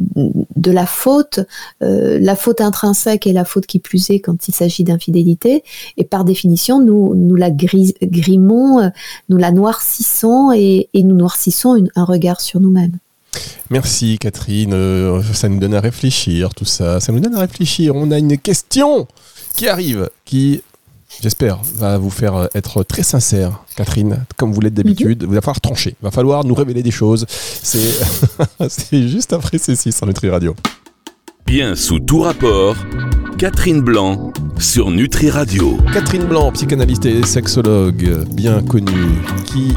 de 0.56 0.70
la 0.70 0.86
faute, 0.86 1.40
la 1.80 2.36
faute 2.36 2.60
intrinsèque 2.60 3.26
et 3.26 3.32
la 3.32 3.44
faute 3.44 3.66
qui 3.66 3.78
plus 3.78 4.10
est 4.10 4.20
quand 4.20 4.48
il 4.48 4.54
s'agit 4.54 4.84
d'infidélité. 4.84 5.62
Et 5.96 6.04
par 6.04 6.24
définition, 6.24 6.80
nous, 6.80 7.14
nous 7.14 7.36
la 7.36 7.50
grimons, 7.50 8.90
nous 9.28 9.36
la 9.36 9.52
noircissons 9.52 10.52
et, 10.52 10.88
nous 10.94 11.14
noircissons 11.14 11.84
un 11.94 12.04
regard 12.04 12.40
sur 12.40 12.60
nous-mêmes. 12.60 12.98
Merci 13.70 14.18
Catherine, 14.18 14.72
ça 15.32 15.48
nous 15.48 15.58
donne 15.58 15.74
à 15.74 15.80
réfléchir 15.80 16.54
tout 16.54 16.64
ça, 16.64 17.00
ça 17.00 17.12
nous 17.12 17.20
donne 17.20 17.34
à 17.34 17.40
réfléchir. 17.40 17.94
On 17.94 18.10
a 18.10 18.18
une 18.18 18.38
question 18.38 19.06
qui 19.56 19.68
arrive, 19.68 20.08
qui 20.24 20.62
j'espère, 21.22 21.60
va 21.76 21.98
vous 21.98 22.10
faire 22.10 22.34
euh, 22.34 22.46
être 22.54 22.82
très 22.82 23.02
sincère, 23.02 23.62
Catherine, 23.76 24.24
comme 24.36 24.52
vous 24.52 24.60
l'êtes 24.60 24.74
d'habitude. 24.74 25.24
Il 25.28 25.34
va 25.34 25.40
falloir 25.40 25.60
trancher, 25.60 25.96
il 26.00 26.04
va 26.04 26.10
falloir 26.10 26.44
nous 26.44 26.54
révéler 26.54 26.82
des 26.82 26.90
choses. 26.90 27.26
C'est 27.28 29.08
juste 29.08 29.32
après 29.32 29.58
ceci 29.58 29.92
sur 29.92 30.06
Nutri 30.06 30.30
Radio. 30.30 30.54
Bien 31.46 31.76
sous 31.76 32.00
tout 32.00 32.20
rapport, 32.20 32.74
Catherine 33.38 33.80
Blanc 33.80 34.32
sur 34.58 34.90
Nutri 34.90 35.30
Radio. 35.30 35.78
Catherine 35.92 36.24
Blanc, 36.24 36.50
psychanalyste 36.52 37.06
et 37.06 37.24
sexologue 37.24 38.24
bien 38.34 38.62
connue, 38.62 39.20
qui 39.44 39.74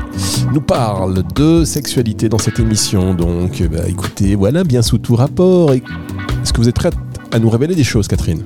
nous 0.54 0.62
parle 0.62 1.24
de 1.36 1.66
sexualité 1.66 2.30
dans 2.30 2.40
cette 2.40 2.60
émission. 2.60 3.14
Donc, 3.14 3.62
bah, 3.72 3.88
écoutez, 3.88 4.36
voilà, 4.36 4.64
bien 4.64 4.82
sous 4.82 4.98
tout 4.98 5.16
rapport. 5.16 5.74
Est-ce 5.74 6.54
que 6.54 6.62
vous 6.62 6.70
êtes 6.70 6.76
prête 6.76 6.96
à 7.32 7.40
nous 7.40 7.50
révéler 7.50 7.76
des 7.76 7.84
choses, 7.84 8.08
Catherine? 8.08 8.44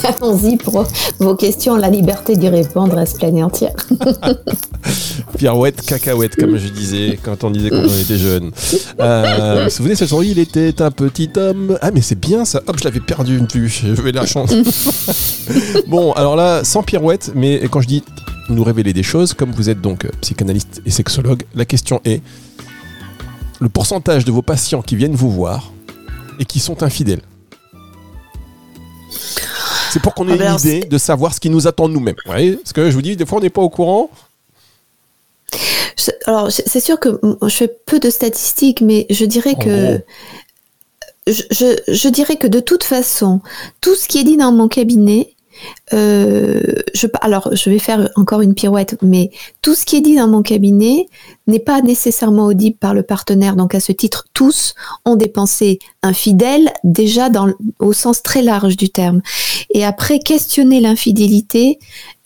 Allons-y 0.04 0.56
pour 0.56 0.86
vos 1.18 1.34
questions. 1.34 1.76
La 1.76 1.90
liberté 1.90 2.36
d'y 2.36 2.48
répondre 2.48 2.94
reste 2.94 3.18
pleine 3.18 3.38
et 3.38 3.42
entière. 3.42 3.74
Pirouette, 5.36 5.82
cacahuète, 5.82 6.36
comme 6.36 6.56
je 6.56 6.68
disais 6.68 7.18
quand 7.22 7.44
on 7.44 7.50
disait 7.50 7.70
qu'on 7.70 7.84
était 7.84 8.18
jeune. 8.18 8.50
Euh, 9.00 9.56
vous 9.58 9.64
vous 9.64 9.70
souvenez, 9.70 9.94
ce 9.94 10.06
soir, 10.06 10.22
il 10.22 10.38
était 10.38 10.80
un 10.82 10.90
petit 10.90 11.30
homme. 11.36 11.78
Ah, 11.80 11.90
mais 11.90 12.00
c'est 12.00 12.18
bien 12.18 12.44
ça. 12.44 12.62
Hop, 12.66 12.76
je 12.78 12.84
l'avais 12.84 13.00
perdu 13.00 13.38
une 13.38 13.46
vue. 13.46 13.68
Je 13.68 14.00
vais 14.00 14.12
la 14.12 14.26
chance. 14.26 14.52
bon, 15.86 16.12
alors 16.12 16.36
là, 16.36 16.64
sans 16.64 16.82
pirouette, 16.82 17.32
mais 17.34 17.60
quand 17.70 17.80
je 17.80 17.88
dis 17.88 18.04
nous 18.48 18.64
révéler 18.64 18.92
des 18.92 19.02
choses, 19.02 19.34
comme 19.34 19.52
vous 19.52 19.70
êtes 19.70 19.80
donc 19.80 20.06
psychanalyste 20.20 20.82
et 20.84 20.90
sexologue, 20.90 21.44
la 21.54 21.64
question 21.64 22.00
est 22.04 22.22
le 23.60 23.68
pourcentage 23.68 24.24
de 24.24 24.32
vos 24.32 24.42
patients 24.42 24.82
qui 24.82 24.96
viennent 24.96 25.14
vous 25.14 25.30
voir 25.30 25.72
et 26.38 26.44
qui 26.44 26.58
sont 26.58 26.82
infidèles. 26.82 27.22
C'est 29.90 30.00
pour 30.00 30.14
qu'on 30.14 30.28
ait 30.28 30.40
ah, 30.40 30.52
une 30.52 30.58
idée 30.58 30.80
de 30.80 30.98
savoir 30.98 31.34
ce 31.34 31.40
qui 31.40 31.50
nous 31.50 31.66
attend 31.66 31.88
nous-mêmes. 31.88 32.16
Parce 32.24 32.72
que 32.72 32.90
je 32.90 32.94
vous 32.94 33.02
dis, 33.02 33.16
des 33.16 33.26
fois, 33.26 33.38
on 33.38 33.42
n'est 33.42 33.50
pas 33.50 33.62
au 33.62 33.70
courant. 33.70 34.10
Alors, 36.26 36.50
c'est 36.50 36.80
sûr 36.80 36.98
que 36.98 37.20
je 37.42 37.48
fais 37.54 37.68
peu 37.86 37.98
de 37.98 38.10
statistiques, 38.10 38.80
mais 38.80 39.06
je 39.10 39.24
dirais 39.24 39.54
que 39.54 40.00
je, 41.26 42.08
dirais 42.08 42.36
que 42.36 42.46
de 42.46 42.60
toute 42.60 42.84
façon, 42.84 43.40
tout 43.80 43.94
ce 43.94 44.08
qui 44.08 44.18
est 44.18 44.24
dit 44.24 44.36
dans 44.36 44.52
mon 44.52 44.68
cabinet, 44.68 45.34
euh, 45.92 46.60
alors, 47.20 47.50
je 47.52 47.70
vais 47.70 47.78
faire 47.78 48.08
encore 48.16 48.40
une 48.40 48.54
pirouette, 48.54 48.96
mais 49.02 49.30
tout 49.62 49.74
ce 49.74 49.84
qui 49.84 49.96
est 49.96 50.00
dit 50.00 50.16
dans 50.16 50.28
mon 50.28 50.42
cabinet 50.42 51.06
n'est 51.46 51.58
pas 51.58 51.82
nécessairement 51.82 52.46
audible 52.46 52.76
par 52.76 52.94
le 52.94 53.02
partenaire. 53.02 53.56
Donc, 53.56 53.74
à 53.74 53.80
ce 53.80 53.92
titre, 53.92 54.26
tous 54.34 54.74
ont 55.04 55.16
des 55.16 55.28
pensées 55.28 55.78
infidèles, 56.02 56.72
déjà 56.84 57.28
au 57.78 57.92
sens 57.92 58.22
très 58.22 58.42
large 58.42 58.76
du 58.76 58.88
terme. 58.88 59.20
Et 59.70 59.84
après, 59.84 60.18
questionner 60.18 60.80
l'infidélité, 60.80 61.78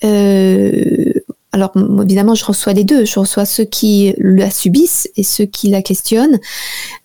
euh, 0.05 1.13
alors 1.55 1.71
évidemment, 2.03 2.35
je 2.35 2.45
reçois 2.45 2.73
les 2.73 2.83
deux. 2.83 3.05
Je 3.05 3.21
reçois 3.21 3.45
ceux 3.45 3.63
qui 3.63 4.13
la 4.19 4.51
subissent 4.51 5.09
et 5.17 5.23
ceux 5.23 5.45
qui 5.45 5.69
la 5.69 5.83
questionnent, 5.83 6.41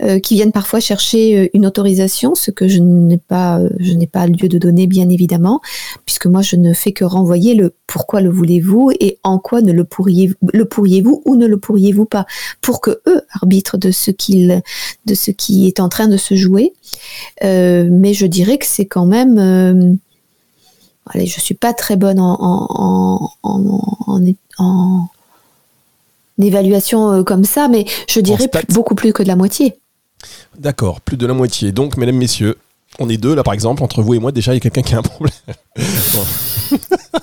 euh, 0.01 0.19
qui 0.19 0.33
viennent 0.33 0.51
parfois 0.51 0.79
chercher 0.79 1.37
euh, 1.37 1.47
une 1.53 1.67
autorisation, 1.67 2.33
ce 2.33 2.49
que 2.49 2.67
je 2.67 2.79
n'ai 2.79 3.19
pas, 3.19 3.59
euh, 3.59 3.69
je 3.79 3.93
n'ai 3.93 4.07
pas 4.07 4.25
lieu 4.25 4.49
de 4.49 4.57
donner, 4.57 4.87
bien 4.87 5.07
évidemment, 5.07 5.61
puisque 6.03 6.25
moi 6.25 6.41
je 6.41 6.55
ne 6.55 6.73
fais 6.73 6.93
que 6.93 7.05
renvoyer 7.05 7.53
le 7.53 7.75
pourquoi 7.85 8.21
le 8.21 8.31
voulez-vous 8.31 8.89
et 8.99 9.19
en 9.23 9.37
quoi 9.37 9.61
ne 9.61 9.71
le 9.71 9.83
pourriez, 9.83 10.31
le 10.51 10.65
pourriez-vous 10.65 11.21
ou 11.25 11.35
ne 11.35 11.45
le 11.45 11.59
pourriez-vous 11.59 12.05
pas, 12.05 12.25
pour 12.59 12.81
que 12.81 13.01
eux 13.07 13.21
arbitrent 13.39 13.77
de 13.77 13.91
ce 13.91 14.09
qu'il, 14.09 14.63
de 15.05 15.13
ce 15.13 15.29
qui 15.29 15.67
est 15.67 15.79
en 15.79 15.89
train 15.89 16.07
de 16.07 16.17
se 16.17 16.33
jouer. 16.33 16.73
mais 17.43 18.13
je 18.15 18.25
dirais 18.25 18.57
que 18.57 18.65
c'est 18.65 18.87
quand 18.87 19.05
même 19.05 19.99
allez, 21.09 21.25
je 21.25 21.39
suis 21.39 21.55
pas 21.55 21.73
très 21.73 21.95
bonne 21.95 22.19
en, 22.19 23.31
en 23.43 25.09
évaluation 26.49 27.11
euh, 27.11 27.23
comme 27.23 27.45
ça, 27.45 27.67
mais 27.67 27.85
je 28.07 28.19
dirais 28.19 28.49
beaucoup 28.69 28.95
plus 28.95 29.13
que 29.13 29.23
de 29.23 29.27
la 29.27 29.35
moitié. 29.35 29.75
D'accord, 30.57 31.01
plus 31.01 31.17
de 31.17 31.25
la 31.25 31.33
moitié. 31.33 31.71
Donc, 31.71 31.95
mesdames, 31.95 32.17
messieurs, 32.17 32.57
on 32.99 33.07
est 33.07 33.17
deux 33.17 33.35
là 33.35 33.43
par 33.43 33.53
exemple, 33.53 33.83
entre 33.83 34.01
vous 34.01 34.15
et 34.15 34.19
moi, 34.19 34.31
déjà 34.31 34.51
il 34.51 34.55
y 34.55 34.57
a 34.57 34.59
quelqu'un 34.59 34.81
qui 34.81 34.95
a 34.95 34.97
un 34.97 35.01
problème. 35.01 35.33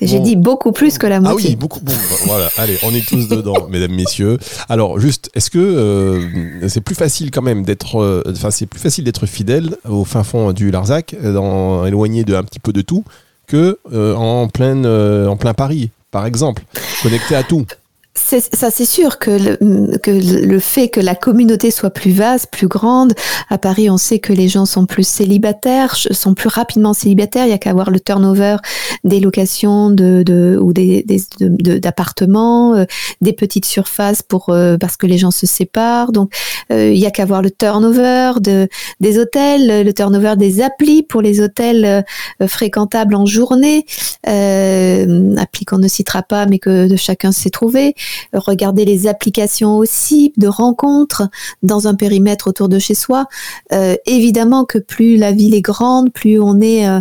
J'ai 0.00 0.20
dit 0.20 0.36
beaucoup 0.36 0.72
plus 0.72 0.98
que 0.98 1.06
la 1.06 1.20
moitié. 1.20 1.46
Ah 1.46 1.50
oui, 1.50 1.56
beaucoup. 1.56 1.80
Bon, 1.80 1.92
bah, 1.92 2.16
voilà, 2.26 2.50
allez, 2.56 2.78
on 2.82 2.94
est 2.94 3.06
tous 3.06 3.28
dedans, 3.28 3.66
mesdames, 3.70 3.92
messieurs. 3.92 4.38
Alors, 4.68 4.98
juste, 4.98 5.30
est-ce 5.34 5.50
que 5.50 5.58
euh, 5.58 6.68
c'est 6.68 6.80
plus 6.80 6.94
facile 6.94 7.30
quand 7.30 7.42
même 7.42 7.64
d'être, 7.64 8.00
euh, 8.00 8.22
enfin, 8.30 8.50
c'est 8.50 8.66
plus 8.66 8.80
facile 8.80 9.04
d'être 9.04 9.26
fidèle 9.26 9.76
au 9.88 10.04
fin 10.04 10.24
fond 10.24 10.52
du 10.52 10.70
Larzac, 10.70 11.14
dans, 11.20 11.86
éloigné 11.86 12.24
de 12.24 12.34
un 12.34 12.42
petit 12.42 12.60
peu 12.60 12.72
de 12.72 12.82
tout, 12.82 13.04
que 13.46 13.78
euh, 13.92 14.14
en 14.14 14.48
plein, 14.48 14.84
en 15.28 15.36
plein 15.36 15.54
Paris, 15.54 15.90
par 16.10 16.26
exemple, 16.26 16.62
connecté 17.02 17.36
à 17.36 17.42
tout? 17.42 17.66
Ça, 18.14 18.70
c'est 18.70 18.84
sûr 18.84 19.18
que 19.18 19.30
le, 19.30 19.98
que 19.98 20.10
le 20.10 20.58
fait 20.58 20.88
que 20.88 21.00
la 21.00 21.14
communauté 21.14 21.70
soit 21.70 21.90
plus 21.90 22.10
vaste, 22.10 22.48
plus 22.50 22.68
grande. 22.68 23.14
À 23.48 23.56
Paris, 23.56 23.88
on 23.88 23.96
sait 23.96 24.18
que 24.18 24.34
les 24.34 24.48
gens 24.48 24.66
sont 24.66 24.84
plus 24.84 25.06
célibataires, 25.06 25.96
sont 25.96 26.34
plus 26.34 26.48
rapidement 26.48 26.92
célibataires. 26.92 27.46
Il 27.46 27.50
y 27.50 27.54
a 27.54 27.58
qu'à 27.58 27.72
voir 27.72 27.90
le 27.90 28.00
turnover 28.00 28.56
des 29.04 29.18
locations 29.18 29.90
de, 29.90 30.22
de 30.24 30.58
ou 30.60 30.74
des, 30.74 31.04
d'appartements, 31.40 32.74
euh, 32.74 32.84
des 33.22 33.32
petites 33.32 33.64
surfaces 33.64 34.22
pour 34.22 34.50
euh, 34.50 34.76
parce 34.76 34.96
que 34.98 35.06
les 35.06 35.16
gens 35.16 35.30
se 35.30 35.46
séparent. 35.46 36.12
Donc, 36.12 36.32
euh, 36.70 36.92
il 36.92 36.98
y 36.98 37.06
a 37.06 37.10
qu'à 37.10 37.24
voir 37.24 37.40
le 37.40 37.50
turnover 37.50 38.32
de 38.40 38.68
des 39.00 39.18
hôtels, 39.18 39.84
le 39.84 39.92
turnover 39.92 40.34
des 40.36 40.60
applis 40.60 41.02
pour 41.02 41.22
les 41.22 41.40
hôtels 41.40 42.04
fréquentables 42.46 43.14
en 43.14 43.24
journée, 43.24 43.86
applis 44.24 45.64
qu'on 45.66 45.78
ne 45.78 45.88
citera 45.88 46.22
pas, 46.22 46.44
mais 46.46 46.58
que 46.58 46.88
de 46.88 46.96
chacun 46.96 47.32
s'est 47.32 47.50
trouvé 47.50 47.94
regarder 48.32 48.84
les 48.84 49.06
applications 49.06 49.78
aussi 49.78 50.32
de 50.36 50.48
rencontres 50.48 51.28
dans 51.62 51.88
un 51.88 51.94
périmètre 51.94 52.48
autour 52.48 52.68
de 52.68 52.78
chez 52.78 52.94
soi. 52.94 53.26
Euh, 53.72 53.96
évidemment 54.06 54.64
que 54.64 54.78
plus 54.78 55.16
la 55.16 55.32
ville 55.32 55.54
est 55.54 55.60
grande, 55.60 56.12
plus 56.12 56.40
on 56.40 56.60
est 56.60 56.88
euh, 56.88 57.00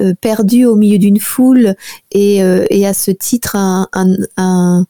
euh, 0.00 0.14
perdu 0.20 0.64
au 0.64 0.76
milieu 0.76 0.98
d'une 0.98 1.20
foule 1.20 1.74
et, 2.10 2.42
à 2.42 2.94
ce 2.94 3.10
titre 3.10 3.56
un, 3.56 4.86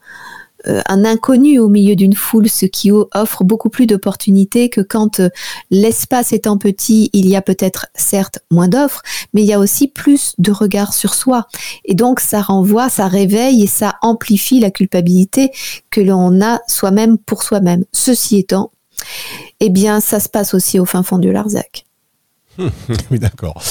un 0.64 1.04
inconnu 1.04 1.58
au 1.58 1.68
milieu 1.68 1.96
d'une 1.96 2.14
foule, 2.14 2.48
ce 2.48 2.66
qui 2.66 2.90
offre 2.90 3.44
beaucoup 3.44 3.68
plus 3.68 3.86
d'opportunités 3.86 4.68
que 4.68 4.80
quand 4.80 5.20
euh, 5.20 5.28
l'espace 5.70 6.32
étant 6.32 6.58
petit, 6.58 7.10
il 7.12 7.28
y 7.28 7.36
a 7.36 7.42
peut-être 7.42 7.86
certes 7.94 8.40
moins 8.50 8.68
d'offres, 8.68 9.02
mais 9.32 9.42
il 9.42 9.46
y 9.46 9.52
a 9.52 9.58
aussi 9.58 9.88
plus 9.88 10.34
de 10.38 10.52
regards 10.52 10.94
sur 10.94 11.14
soi. 11.14 11.46
Et 11.84 11.94
donc 11.94 12.20
ça 12.20 12.40
renvoie, 12.40 12.88
ça 12.88 13.08
réveille 13.08 13.62
et 13.62 13.66
ça 13.66 13.96
amplifie 14.02 14.60
la 14.60 14.70
culpabilité 14.70 15.50
que 15.90 16.00
l'on 16.00 16.40
a 16.42 16.60
soi-même 16.68 17.18
pour 17.18 17.42
soi-même. 17.42 17.84
Ceci 17.92 18.38
étant, 18.38 18.70
eh 19.60 19.70
bien 19.70 20.00
ça 20.00 20.20
se 20.20 20.28
passe 20.28 20.54
aussi 20.54 20.78
au 20.78 20.84
fin 20.84 21.02
fond 21.02 21.18
du 21.18 21.32
Larzac. 21.32 21.84
oui, 23.10 23.18
d'accord. 23.18 23.62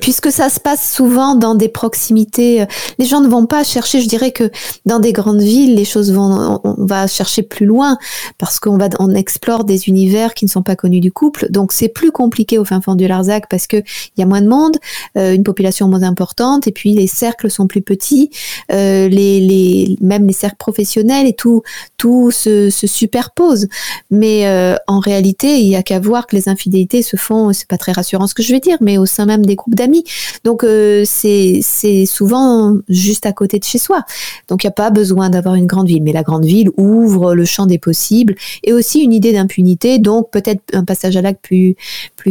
Puisque 0.00 0.32
ça 0.32 0.48
se 0.48 0.58
passe 0.58 0.94
souvent 0.94 1.34
dans 1.34 1.54
des 1.54 1.68
proximités, 1.68 2.62
euh, 2.62 2.66
les 2.98 3.04
gens 3.04 3.20
ne 3.20 3.28
vont 3.28 3.44
pas 3.46 3.62
chercher. 3.62 4.00
Je 4.00 4.08
dirais 4.08 4.32
que 4.32 4.50
dans 4.86 5.00
des 5.00 5.12
grandes 5.12 5.42
villes, 5.42 5.74
les 5.74 5.84
choses 5.84 6.12
vont, 6.12 6.60
on 6.64 6.74
va 6.78 7.06
chercher 7.08 7.42
plus 7.42 7.66
loin 7.66 7.98
parce 8.38 8.58
qu'on 8.58 8.78
va, 8.78 8.88
on 9.00 9.14
explore 9.14 9.64
des 9.64 9.88
univers 9.88 10.32
qui 10.32 10.46
ne 10.46 10.50
sont 10.50 10.62
pas 10.62 10.76
connus 10.76 11.00
du 11.00 11.12
couple. 11.12 11.48
Donc 11.50 11.72
c'est 11.72 11.88
plus 11.88 12.10
compliqué 12.10 12.58
au 12.58 12.64
fin 12.64 12.80
fond 12.80 12.94
du 12.94 13.06
Larzac 13.06 13.48
parce 13.50 13.66
que 13.66 13.76
il 13.76 14.20
y 14.20 14.22
a 14.22 14.26
moins 14.26 14.40
de 14.40 14.48
monde, 14.48 14.78
euh, 15.18 15.34
une 15.34 15.44
population 15.44 15.88
moins 15.88 16.02
importante 16.02 16.66
et 16.66 16.72
puis 16.72 16.94
les 16.94 17.06
cercles 17.06 17.50
sont 17.50 17.66
plus 17.66 17.82
petits, 17.82 18.30
euh, 18.72 19.08
les, 19.08 19.96
même 20.00 20.26
les 20.26 20.32
cercles 20.32 20.56
professionnels 20.56 21.26
et 21.26 21.34
tout, 21.34 21.62
tout 21.98 22.30
se, 22.30 22.70
se 22.70 22.86
superpose. 22.86 23.68
Mais 24.10 24.46
en 24.86 25.00
réalité, 25.00 25.60
il 25.60 25.68
y 25.68 25.76
a 25.76 25.82
qu'à 25.82 25.98
voir 25.98 26.26
que 26.26 26.36
les 26.36 26.48
infidélités 26.48 27.02
se 27.02 27.16
font, 27.16 27.52
c'est 27.52 27.68
pas 27.68 27.78
très 27.78 27.92
rassurant 27.92 28.05
ce 28.06 28.34
que 28.34 28.42
je 28.42 28.52
vais 28.52 28.60
dire, 28.60 28.78
mais 28.80 28.98
au 28.98 29.06
sein 29.06 29.26
même 29.26 29.44
des 29.44 29.56
groupes 29.56 29.74
d'amis. 29.74 30.04
Donc 30.44 30.64
euh, 30.64 31.04
c'est 31.06 31.62
souvent 32.06 32.76
juste 32.88 33.26
à 33.26 33.32
côté 33.32 33.58
de 33.58 33.64
chez 33.64 33.78
soi. 33.78 34.02
Donc 34.48 34.64
il 34.64 34.66
n'y 34.66 34.70
a 34.70 34.72
pas 34.72 34.90
besoin 34.90 35.30
d'avoir 35.30 35.54
une 35.54 35.66
grande 35.66 35.88
ville, 35.88 36.02
mais 36.02 36.12
la 36.12 36.22
grande 36.22 36.44
ville 36.44 36.70
ouvre 36.76 37.34
le 37.34 37.44
champ 37.44 37.66
des 37.66 37.78
possibles 37.78 38.34
et 38.62 38.72
aussi 38.72 39.00
une 39.00 39.12
idée 39.12 39.32
d'impunité. 39.32 39.98
Donc 39.98 40.30
peut-être 40.30 40.62
un 40.72 40.84
passage 40.84 41.16
à 41.16 41.22
l'acte 41.22 41.44
plus 41.46 41.76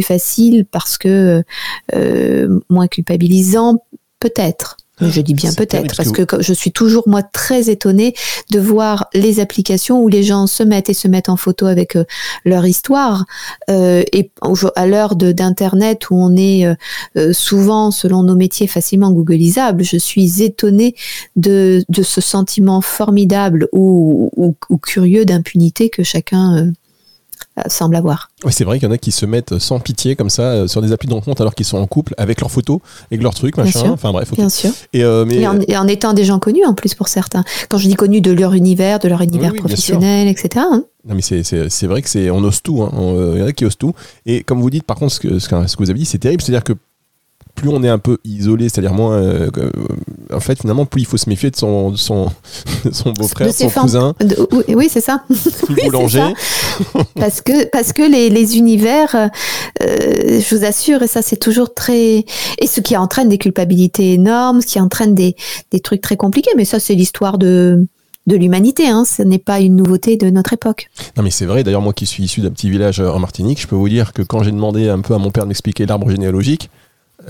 facile 0.02 0.66
parce 0.70 0.98
que 0.98 1.42
euh, 1.94 2.60
moins 2.68 2.88
culpabilisant, 2.88 3.82
peut-être. 4.20 4.75
Je 5.00 5.20
dis 5.20 5.34
bien 5.34 5.52
peut-être, 5.52 5.94
parce 5.94 6.10
que, 6.10 6.22
je 6.40 6.52
suis 6.54 6.72
toujours 6.72 7.06
moi 7.06 7.22
très 7.22 7.68
étonnée 7.68 8.14
de 8.50 8.58
voir 8.58 9.08
les 9.12 9.40
applications 9.40 10.00
où 10.02 10.08
les 10.08 10.22
gens 10.22 10.46
se 10.46 10.62
mettent 10.62 10.88
et 10.88 10.94
se 10.94 11.06
mettent 11.06 11.28
en 11.28 11.36
photo 11.36 11.66
avec 11.66 11.96
euh, 11.96 12.04
leur 12.46 12.66
histoire. 12.66 13.26
Euh, 13.68 14.02
et 14.12 14.30
à 14.74 14.86
l'heure 14.86 15.16
d'internet 15.16 16.08
où 16.10 16.16
on 16.16 16.34
est 16.36 16.66
euh, 17.16 17.32
souvent, 17.32 17.90
selon 17.90 18.22
nos 18.22 18.36
métiers, 18.36 18.66
facilement 18.66 19.10
googlisable, 19.12 19.84
je 19.84 19.98
suis 19.98 20.42
étonnée 20.42 20.94
de, 21.36 21.84
de 21.88 22.02
ce 22.02 22.22
sentiment 22.22 22.80
formidable 22.80 23.68
ou, 23.72 24.30
ou, 24.36 24.54
ou 24.70 24.78
curieux 24.78 25.24
d'impunité 25.24 25.90
que 25.90 26.02
chacun 26.02 26.56
euh, 26.56 26.70
semble 27.68 27.96
avoir. 27.96 28.30
Oui, 28.44 28.52
c'est 28.52 28.64
vrai 28.64 28.78
qu'il 28.78 28.88
y 28.88 28.90
en 28.90 28.94
a 28.94 28.98
qui 28.98 29.12
se 29.12 29.24
mettent 29.26 29.58
sans 29.58 29.80
pitié 29.80 30.14
comme 30.14 30.30
ça 30.30 30.42
euh, 30.42 30.66
sur 30.66 30.82
des 30.82 30.92
applis 30.92 31.08
de 31.08 31.14
rencontre 31.14 31.40
alors 31.40 31.54
qu'ils 31.54 31.66
sont 31.66 31.78
en 31.78 31.86
couple 31.86 32.14
avec 32.18 32.40
leurs 32.40 32.50
photos, 32.50 32.80
avec 33.10 33.22
leurs 33.22 33.34
trucs, 33.34 33.56
machin. 33.56 33.90
Enfin 33.90 34.12
bref. 34.12 34.30
Bien 34.32 34.48
sûr. 34.48 34.70
Et, 34.92 35.02
euh, 35.02 35.24
mais... 35.24 35.46
en, 35.46 35.88
étant 35.88 36.12
des 36.12 36.24
gens 36.24 36.38
connus 36.38 36.64
en 36.64 36.74
plus 36.74 36.94
pour 36.94 37.08
certains. 37.08 37.44
Quand 37.68 37.78
je 37.78 37.88
dis 37.88 37.94
connus 37.94 38.20
de 38.20 38.32
leur 38.32 38.52
univers, 38.52 38.98
de 38.98 39.08
leur 39.08 39.22
univers 39.22 39.54
professionnel, 39.54 40.28
etc. 40.28 40.66
Hein. 40.70 40.84
Non 41.08 41.14
mais 41.14 41.22
c'est 41.22 41.86
vrai 41.86 42.02
que 42.02 42.08
c'est 42.08 42.30
on 42.30 42.42
ose 42.42 42.62
tout. 42.62 42.82
Hein. 42.82 42.90
Il 43.34 43.38
y 43.38 43.42
en 43.42 43.46
a 43.46 43.52
qui 43.52 43.64
osent 43.64 43.78
tout. 43.78 43.94
Et 44.26 44.42
comme 44.42 44.60
vous 44.60 44.70
dites, 44.70 44.84
par 44.84 44.96
contre, 44.96 45.12
ce 45.12 45.20
que, 45.20 45.38
ce 45.38 45.48
que 45.48 45.82
vous 45.82 45.90
avez 45.90 45.98
dit, 45.98 46.04
c'est 46.04 46.18
terrible. 46.18 46.42
C'est-à-dire 46.42 46.64
que 46.64 46.74
plus 47.56 47.70
on 47.70 47.82
est 47.82 47.88
un 47.88 47.98
peu 47.98 48.18
isolé, 48.24 48.68
c'est-à-dire 48.68 48.92
moins. 48.92 49.14
Euh, 49.14 49.50
en 50.32 50.40
fait, 50.40 50.60
finalement, 50.60 50.86
plus 50.86 51.02
il 51.02 51.06
faut 51.06 51.16
se 51.16 51.28
méfier 51.28 51.50
de 51.50 51.56
son, 51.56 51.96
son, 51.96 52.30
son 52.92 53.12
beau-frère, 53.12 53.52
son 53.52 53.68
cousin. 53.68 54.14
oui, 54.68 54.88
c'est 54.88 55.00
ça. 55.00 55.24
oui, 55.70 55.76
boulanger. 55.86 56.32
parce 57.16 57.40
que, 57.40 57.68
parce 57.70 57.92
que 57.92 58.02
les, 58.02 58.30
les 58.30 58.58
univers, 58.58 59.16
euh, 59.16 59.28
je 60.40 60.54
vous 60.54 60.64
assure, 60.64 61.02
et 61.02 61.08
ça, 61.08 61.22
c'est 61.22 61.38
toujours 61.38 61.74
très. 61.74 62.24
Et 62.60 62.66
ce 62.66 62.80
qui 62.80 62.96
entraîne 62.96 63.28
des 63.28 63.38
culpabilités 63.38 64.12
énormes, 64.12 64.60
ce 64.60 64.66
qui 64.66 64.80
entraîne 64.80 65.14
des, 65.14 65.34
des 65.72 65.80
trucs 65.80 66.02
très 66.02 66.16
compliqués, 66.16 66.52
mais 66.56 66.64
ça, 66.64 66.78
c'est 66.78 66.94
l'histoire 66.94 67.38
de 67.38 67.86
de 68.26 68.36
l'humanité. 68.36 68.88
Hein. 68.88 69.04
Ce 69.04 69.22
n'est 69.22 69.38
pas 69.38 69.60
une 69.60 69.76
nouveauté 69.76 70.16
de 70.16 70.30
notre 70.30 70.52
époque. 70.52 70.88
Non, 71.16 71.22
mais 71.22 71.30
c'est 71.30 71.46
vrai. 71.46 71.64
D'ailleurs, 71.64 71.82
moi 71.82 71.92
qui 71.92 72.06
suis 72.06 72.24
issu 72.24 72.40
d'un 72.40 72.50
petit 72.50 72.68
village 72.70 73.00
en 73.00 73.18
Martinique, 73.18 73.60
je 73.60 73.66
peux 73.66 73.76
vous 73.76 73.88
dire 73.88 74.12
que 74.12 74.22
quand 74.22 74.42
j'ai 74.42 74.50
demandé 74.50 74.88
un 74.88 75.00
peu 75.00 75.14
à 75.14 75.18
mon 75.18 75.30
père 75.30 75.44
de 75.44 75.48
m'expliquer 75.48 75.86
l'arbre 75.86 76.10
généalogique, 76.10 76.68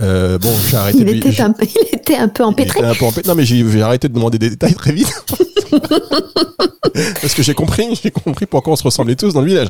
euh, 0.00 0.38
bon, 0.38 0.52
j'ai 0.68 0.76
arrêté. 0.76 0.98
Il, 0.98 1.04
de 1.04 1.28
était 1.28 1.40
un, 1.40 1.54
il 1.62 1.96
était 1.96 2.16
un 2.16 2.28
peu 2.28 2.44
empêtré. 2.44 2.80
Un 2.80 2.94
peu 2.94 3.04
empêtré. 3.04 3.28
Non, 3.28 3.34
mais 3.34 3.44
j'ai 3.44 3.82
arrêté 3.82 4.08
de 4.08 4.14
demander 4.14 4.38
des 4.38 4.50
détails 4.50 4.74
très 4.74 4.92
vite. 4.92 5.12
Parce 7.20 7.34
que 7.34 7.42
j'ai 7.42 7.54
compris, 7.54 7.98
j'ai 8.02 8.10
compris 8.10 8.46
pourquoi 8.46 8.72
on 8.72 8.76
se 8.76 8.82
ressemblait 8.82 9.16
tous 9.16 9.34
dans 9.34 9.42
le 9.42 9.48
village. 9.48 9.68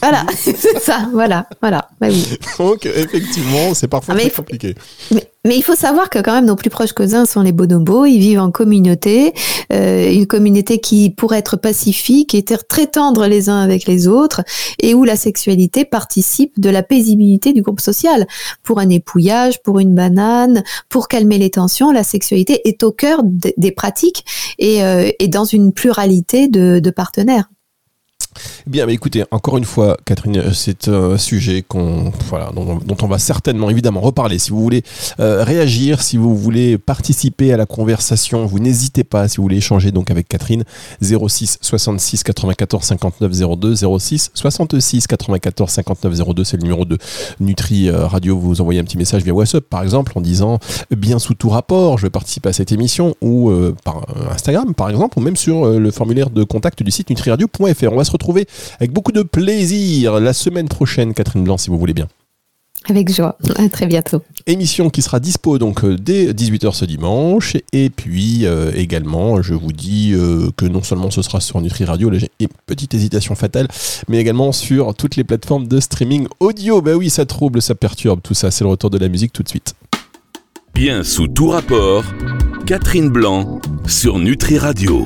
Voilà, 0.00 0.24
c'est 0.36 0.56
ça, 0.80 1.08
voilà, 1.12 1.46
voilà. 1.60 1.88
Bah 2.00 2.06
oui. 2.10 2.38
Donc, 2.58 2.86
effectivement, 2.86 3.74
c'est 3.74 3.88
parfois 3.88 4.14
ah, 4.16 4.20
très 4.20 4.30
compliqué. 4.30 4.74
Mais 5.10 5.30
Mais 5.46 5.56
il 5.56 5.62
faut 5.62 5.74
savoir 5.74 6.08
que 6.08 6.18
quand 6.20 6.32
même 6.32 6.46
nos 6.46 6.56
plus 6.56 6.70
proches 6.70 6.94
cousins 6.94 7.26
sont 7.26 7.42
les 7.42 7.52
bonobos. 7.52 8.06
Ils 8.06 8.18
vivent 8.18 8.40
en 8.40 8.50
communauté, 8.50 9.34
euh, 9.72 10.10
une 10.10 10.26
communauté 10.26 10.78
qui 10.78 11.10
pourrait 11.10 11.38
être 11.38 11.58
pacifique, 11.58 12.34
et 12.34 12.42
très 12.42 12.86
tendre 12.86 13.26
les 13.26 13.50
uns 13.50 13.60
avec 13.60 13.86
les 13.86 14.08
autres, 14.08 14.42
et 14.80 14.94
où 14.94 15.04
la 15.04 15.16
sexualité 15.16 15.84
participe 15.84 16.58
de 16.58 16.70
la 16.70 16.82
paisibilité 16.82 17.52
du 17.52 17.60
groupe 17.60 17.80
social. 17.80 18.26
Pour 18.62 18.78
un 18.78 18.88
épouillage, 18.88 19.62
pour 19.62 19.80
une 19.80 19.94
banane, 19.94 20.64
pour 20.88 21.08
calmer 21.08 21.36
les 21.36 21.50
tensions, 21.50 21.90
la 21.90 22.04
sexualité 22.04 22.66
est 22.66 22.82
au 22.82 22.92
cœur 22.92 23.20
des 23.22 23.72
pratiques 23.72 24.24
et, 24.58 24.82
euh, 24.82 25.10
dans 25.28 25.44
une 25.44 25.72
pluralité 25.72 26.48
de 26.48 26.90
partenaires. 26.90 27.48
Bien, 28.66 28.86
mais 28.86 28.94
écoutez, 28.94 29.24
encore 29.30 29.56
une 29.58 29.64
fois, 29.64 29.96
Catherine, 30.04 30.36
euh, 30.38 30.52
c'est 30.52 30.88
un 30.88 31.18
sujet 31.18 31.62
qu'on, 31.62 32.12
voilà, 32.28 32.50
dont, 32.54 32.96
on 33.02 33.06
va 33.06 33.18
certainement, 33.18 33.70
évidemment, 33.70 34.00
reparler. 34.00 34.38
Si 34.38 34.50
vous 34.50 34.62
voulez 34.62 34.82
euh, 35.20 35.44
réagir, 35.44 36.02
si 36.02 36.16
vous 36.16 36.36
voulez 36.36 36.78
participer 36.78 37.52
à 37.52 37.56
la 37.56 37.66
conversation, 37.66 38.46
vous 38.46 38.58
n'hésitez 38.58 39.04
pas. 39.04 39.28
Si 39.28 39.36
vous 39.36 39.44
voulez 39.44 39.58
échanger 39.58 39.92
donc 39.92 40.10
avec 40.10 40.28
Catherine, 40.28 40.64
06 41.02 41.58
66 41.60 42.22
94 42.22 42.84
59 42.84 43.58
02, 43.58 43.74
06 43.98 44.30
66 44.34 45.06
94 45.06 45.70
59 45.70 46.34
02, 46.34 46.44
c'est 46.44 46.56
le 46.56 46.62
numéro 46.62 46.84
de 46.84 46.98
Nutri 47.40 47.88
euh, 47.88 48.06
Radio. 48.06 48.38
Vous 48.38 48.60
envoyez 48.60 48.80
un 48.80 48.84
petit 48.84 48.98
message 48.98 49.22
via 49.22 49.32
WhatsApp, 49.32 49.64
par 49.64 49.82
exemple, 49.82 50.12
en 50.16 50.20
disant 50.20 50.58
bien 50.96 51.18
sous 51.18 51.34
tout 51.34 51.48
rapport, 51.48 51.98
je 51.98 52.06
vais 52.06 52.10
participer 52.10 52.48
à 52.48 52.52
cette 52.52 52.72
émission, 52.72 53.14
ou 53.20 53.52
par 53.84 54.06
Instagram, 54.30 54.74
par 54.74 54.90
exemple, 54.90 55.18
ou 55.18 55.22
même 55.22 55.36
sur 55.36 55.66
le 55.66 55.90
formulaire 55.90 56.30
de 56.30 56.44
contact 56.44 56.82
du 56.82 56.90
site 56.90 57.10
nutriradio.fr. 57.10 57.92
On 57.92 57.96
va 57.96 58.04
se 58.04 58.10
retrouver 58.10 58.23
avec 58.78 58.92
beaucoup 58.92 59.12
de 59.12 59.22
plaisir 59.22 60.20
la 60.20 60.32
semaine 60.32 60.68
prochaine, 60.68 61.14
Catherine 61.14 61.44
Blanc, 61.44 61.58
si 61.58 61.70
vous 61.70 61.78
voulez 61.78 61.94
bien. 61.94 62.08
Avec 62.86 63.10
joie. 63.10 63.38
À 63.56 63.68
très 63.70 63.86
bientôt. 63.86 64.22
Émission 64.46 64.90
qui 64.90 65.00
sera 65.00 65.18
dispo 65.18 65.56
donc 65.58 65.84
euh, 65.84 65.96
dès 65.96 66.32
18h 66.32 66.74
ce 66.74 66.84
dimanche. 66.84 67.56
Et 67.72 67.88
puis 67.88 68.44
euh, 68.44 68.72
également, 68.74 69.40
je 69.40 69.54
vous 69.54 69.72
dis 69.72 70.12
euh, 70.12 70.50
que 70.56 70.66
non 70.66 70.82
seulement 70.82 71.10
ce 71.10 71.22
sera 71.22 71.40
sur 71.40 71.60
Nutri 71.62 71.86
Radio, 71.86 72.10
là 72.10 72.18
j'ai 72.18 72.30
une 72.40 72.48
petite 72.66 72.92
hésitation 72.92 73.34
fatale, 73.34 73.68
mais 74.08 74.18
également 74.18 74.52
sur 74.52 74.94
toutes 74.94 75.16
les 75.16 75.24
plateformes 75.24 75.66
de 75.66 75.80
streaming 75.80 76.26
audio. 76.40 76.82
Bah 76.82 76.94
oui, 76.94 77.08
ça 77.08 77.24
trouble, 77.24 77.62
ça 77.62 77.74
perturbe, 77.74 78.20
tout 78.22 78.34
ça. 78.34 78.50
C'est 78.50 78.64
le 78.64 78.70
retour 78.70 78.90
de 78.90 78.98
la 78.98 79.08
musique 79.08 79.32
tout 79.32 79.42
de 79.42 79.48
suite. 79.48 79.74
Bien 80.74 81.04
sous 81.04 81.28
tout 81.28 81.48
rapport, 81.48 82.04
Catherine 82.66 83.08
Blanc 83.08 83.60
sur 83.86 84.18
Nutri 84.18 84.58
Radio. 84.58 85.02